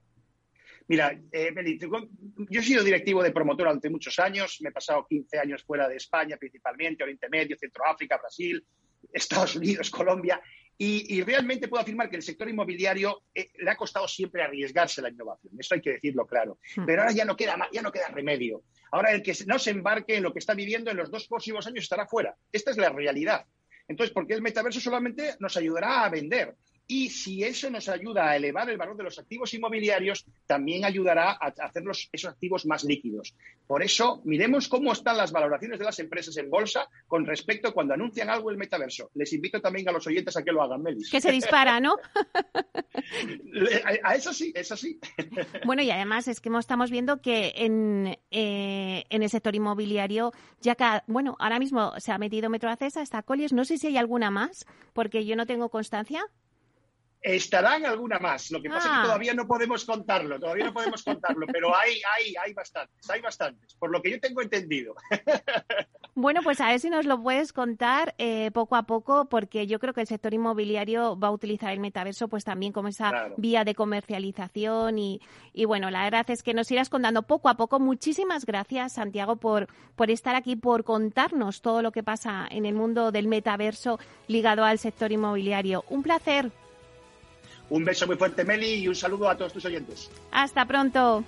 Mira, 0.87 1.17
eh, 1.31 1.53
yo 2.49 2.59
he 2.59 2.63
sido 2.63 2.83
directivo 2.83 3.23
de 3.23 3.31
promotor 3.31 3.67
durante 3.67 3.89
muchos 3.89 4.17
años, 4.19 4.57
me 4.61 4.69
he 4.69 4.73
pasado 4.73 5.05
15 5.07 5.39
años 5.39 5.63
fuera 5.63 5.87
de 5.87 5.97
España, 5.97 6.37
principalmente 6.37 7.03
Oriente 7.03 7.29
Medio, 7.29 7.57
Centroáfrica, 7.57 8.17
Brasil, 8.17 8.65
Estados 9.13 9.55
Unidos, 9.55 9.89
Colombia, 9.89 10.41
y, 10.83 11.21
realmente 11.21 11.67
puedo 11.67 11.83
afirmar 11.83 12.09
que 12.09 12.15
el 12.15 12.23
sector 12.23 12.49
inmobiliario 12.49 13.25
eh, 13.35 13.51
le 13.59 13.69
ha 13.69 13.75
costado 13.75 14.07
siempre 14.07 14.41
arriesgarse 14.41 14.99
la 14.99 15.09
innovación. 15.09 15.53
Eso 15.59 15.75
hay 15.75 15.81
que 15.81 15.91
decirlo 15.91 16.25
claro. 16.25 16.57
Hmm. 16.75 16.85
Pero 16.87 17.03
ahora 17.03 17.13
ya 17.13 17.23
no 17.23 17.35
queda, 17.35 17.55
ya 17.71 17.83
no 17.83 17.91
queda 17.91 18.07
remedio. 18.07 18.63
Ahora 18.91 19.11
el 19.11 19.21
que 19.21 19.35
no 19.45 19.59
se 19.59 19.69
embarque 19.69 20.15
en 20.15 20.23
lo 20.23 20.33
que 20.33 20.39
está 20.39 20.55
viviendo 20.55 20.89
en 20.89 20.97
los 20.97 21.11
dos 21.11 21.27
próximos 21.27 21.67
años 21.67 21.83
estará 21.83 22.07
fuera. 22.07 22.35
Esta 22.51 22.71
es 22.71 22.77
la 22.77 22.89
realidad. 22.89 23.45
Entonces, 23.87 24.11
¿por 24.11 24.25
qué 24.25 24.33
el 24.33 24.41
metaverso 24.41 24.79
solamente 24.79 25.35
nos 25.39 25.55
ayudará 25.55 26.03
a 26.03 26.09
vender? 26.09 26.55
Y 26.93 27.07
si 27.09 27.41
eso 27.41 27.69
nos 27.69 27.87
ayuda 27.87 28.29
a 28.29 28.35
elevar 28.35 28.69
el 28.69 28.75
valor 28.75 28.97
de 28.97 29.03
los 29.03 29.17
activos 29.17 29.53
inmobiliarios, 29.53 30.25
también 30.45 30.83
ayudará 30.83 31.37
a 31.39 31.53
hacer 31.63 31.83
esos 32.11 32.29
activos 32.29 32.65
más 32.65 32.83
líquidos. 32.83 33.33
Por 33.65 33.81
eso, 33.81 34.19
miremos 34.25 34.67
cómo 34.67 34.91
están 34.91 35.15
las 35.15 35.31
valoraciones 35.31 35.79
de 35.79 35.85
las 35.85 35.97
empresas 35.99 36.35
en 36.35 36.49
bolsa 36.49 36.89
con 37.07 37.25
respecto 37.25 37.69
a 37.69 37.73
cuando 37.73 37.93
anuncian 37.93 38.29
algo 38.29 38.51
el 38.51 38.57
metaverso. 38.57 39.09
Les 39.13 39.31
invito 39.31 39.61
también 39.61 39.87
a 39.87 39.93
los 39.93 40.05
oyentes 40.05 40.35
a 40.35 40.43
que 40.43 40.51
lo 40.51 40.61
hagan, 40.61 40.83
Melis. 40.83 41.09
Que 41.09 41.21
se 41.21 41.31
dispara, 41.31 41.79
¿no? 41.79 41.95
a 44.03 44.15
eso 44.15 44.33
sí, 44.33 44.51
eso 44.53 44.75
sí. 44.75 44.99
bueno, 45.65 45.83
y 45.83 45.91
además 45.91 46.27
es 46.27 46.41
que 46.41 46.49
estamos 46.59 46.91
viendo 46.91 47.21
que 47.21 47.53
en, 47.55 48.17
eh, 48.31 49.05
en 49.09 49.23
el 49.23 49.29
sector 49.29 49.55
inmobiliario, 49.55 50.33
ya 50.59 50.75
que, 50.75 50.83
bueno, 51.07 51.37
ahora 51.39 51.57
mismo 51.57 51.93
se 51.99 52.11
ha 52.11 52.17
metido 52.17 52.49
Metroacesa, 52.49 53.01
está 53.01 53.23
Colliers, 53.23 53.53
no 53.53 53.63
sé 53.63 53.77
si 53.77 53.87
hay 53.87 53.95
alguna 53.95 54.29
más, 54.29 54.65
porque 54.91 55.25
yo 55.25 55.37
no 55.37 55.45
tengo 55.45 55.69
constancia. 55.69 56.21
Estarán 57.21 57.85
alguna 57.85 58.17
más. 58.17 58.49
Lo 58.49 58.61
que 58.61 58.69
pasa 58.69 58.87
es 58.87 58.93
que 58.93 58.99
ah. 58.99 59.03
todavía 59.03 59.33
no 59.33 59.47
podemos 59.47 59.85
contarlo, 59.85 60.39
todavía 60.39 60.65
no 60.65 60.73
podemos 60.73 61.03
contarlo, 61.03 61.45
pero 61.47 61.75
hay, 61.75 62.01
hay, 62.17 62.33
hay 62.35 62.53
bastantes, 62.53 63.09
hay 63.09 63.21
bastantes, 63.21 63.75
por 63.75 63.91
lo 63.91 64.01
que 64.01 64.11
yo 64.11 64.19
tengo 64.19 64.41
entendido. 64.41 64.95
Bueno, 66.13 66.41
pues 66.43 66.59
a 66.59 66.67
ver 66.67 66.79
si 66.81 66.89
nos 66.89 67.05
lo 67.05 67.23
puedes 67.23 67.53
contar 67.53 68.13
eh, 68.17 68.51
poco 68.51 68.75
a 68.75 68.83
poco, 68.83 69.25
porque 69.29 69.65
yo 69.65 69.79
creo 69.79 69.93
que 69.93 70.01
el 70.01 70.07
sector 70.07 70.33
inmobiliario 70.33 71.17
va 71.17 71.29
a 71.29 71.31
utilizar 71.31 71.71
el 71.71 71.79
metaverso 71.79 72.27
pues 72.27 72.43
también 72.43 72.73
como 72.73 72.89
esa 72.89 73.29
vía 73.37 73.63
de 73.63 73.75
comercialización 73.75 74.99
y, 74.99 75.21
y, 75.53 75.63
bueno, 75.63 75.89
la 75.89 76.03
verdad 76.03 76.29
es 76.29 76.43
que 76.43 76.53
nos 76.53 76.69
irás 76.69 76.89
contando 76.89 77.23
poco 77.23 77.47
a 77.47 77.55
poco. 77.55 77.79
Muchísimas 77.79 78.45
gracias, 78.45 78.91
Santiago, 78.93 79.37
por, 79.37 79.67
por 79.95 80.11
estar 80.11 80.35
aquí, 80.35 80.57
por 80.57 80.83
contarnos 80.83 81.61
todo 81.61 81.81
lo 81.81 81.93
que 81.93 82.03
pasa 82.03 82.45
en 82.51 82.65
el 82.65 82.73
mundo 82.73 83.13
del 83.13 83.29
metaverso 83.29 83.97
ligado 84.27 84.65
al 84.65 84.79
sector 84.79 85.13
inmobiliario. 85.13 85.85
Un 85.87 86.03
placer. 86.03 86.51
Un 87.71 87.85
beso 87.85 88.05
muy 88.05 88.17
fuerte, 88.17 88.43
Meli, 88.43 88.73
y 88.73 88.87
un 88.89 88.95
saludo 88.95 89.29
a 89.29 89.37
todos 89.37 89.53
tus 89.53 89.63
oyentes. 89.63 90.11
Hasta 90.29 90.65
pronto. 90.65 91.23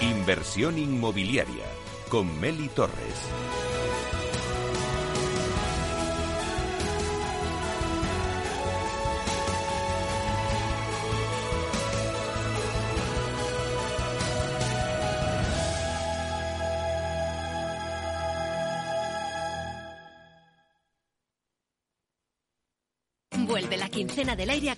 Inversión 0.00 0.78
inmobiliaria 0.78 1.66
con 2.08 2.40
Meli 2.40 2.68
Torres. 2.68 3.28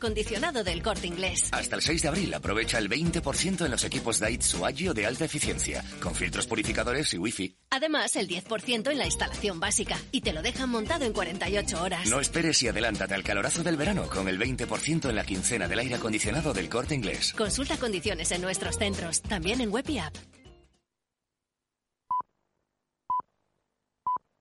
Acondicionado 0.00 0.64
del 0.64 0.82
corte 0.82 1.06
inglés. 1.06 1.50
Hasta 1.52 1.76
el 1.76 1.82
6 1.82 2.02
de 2.02 2.08
abril 2.08 2.32
aprovecha 2.32 2.78
el 2.78 2.88
20% 2.88 3.66
en 3.66 3.70
los 3.70 3.84
equipos 3.84 4.18
Daitsu 4.18 4.64
Agio 4.64 4.94
de 4.94 5.04
alta 5.04 5.26
eficiencia, 5.26 5.84
con 6.00 6.14
filtros 6.14 6.46
purificadores 6.46 7.12
y 7.12 7.18
wifi. 7.18 7.54
Además, 7.68 8.16
el 8.16 8.26
10% 8.26 8.90
en 8.90 8.98
la 8.98 9.04
instalación 9.04 9.60
básica 9.60 9.98
y 10.10 10.22
te 10.22 10.32
lo 10.32 10.40
dejan 10.40 10.70
montado 10.70 11.04
en 11.04 11.12
48 11.12 11.82
horas. 11.82 12.08
No 12.08 12.18
esperes 12.18 12.62
y 12.62 12.68
adelántate 12.68 13.14
al 13.14 13.22
calorazo 13.22 13.62
del 13.62 13.76
verano 13.76 14.08
con 14.08 14.26
el 14.26 14.38
20% 14.38 15.10
en 15.10 15.16
la 15.16 15.24
quincena 15.24 15.68
del 15.68 15.80
aire 15.80 15.96
acondicionado 15.96 16.54
del 16.54 16.70
corte 16.70 16.94
inglés. 16.94 17.34
Consulta 17.36 17.76
condiciones 17.76 18.32
en 18.32 18.40
nuestros 18.40 18.78
centros, 18.78 19.20
también 19.20 19.60
en 19.60 19.70
web 19.70 19.84
y 19.88 19.98
app. 19.98 20.16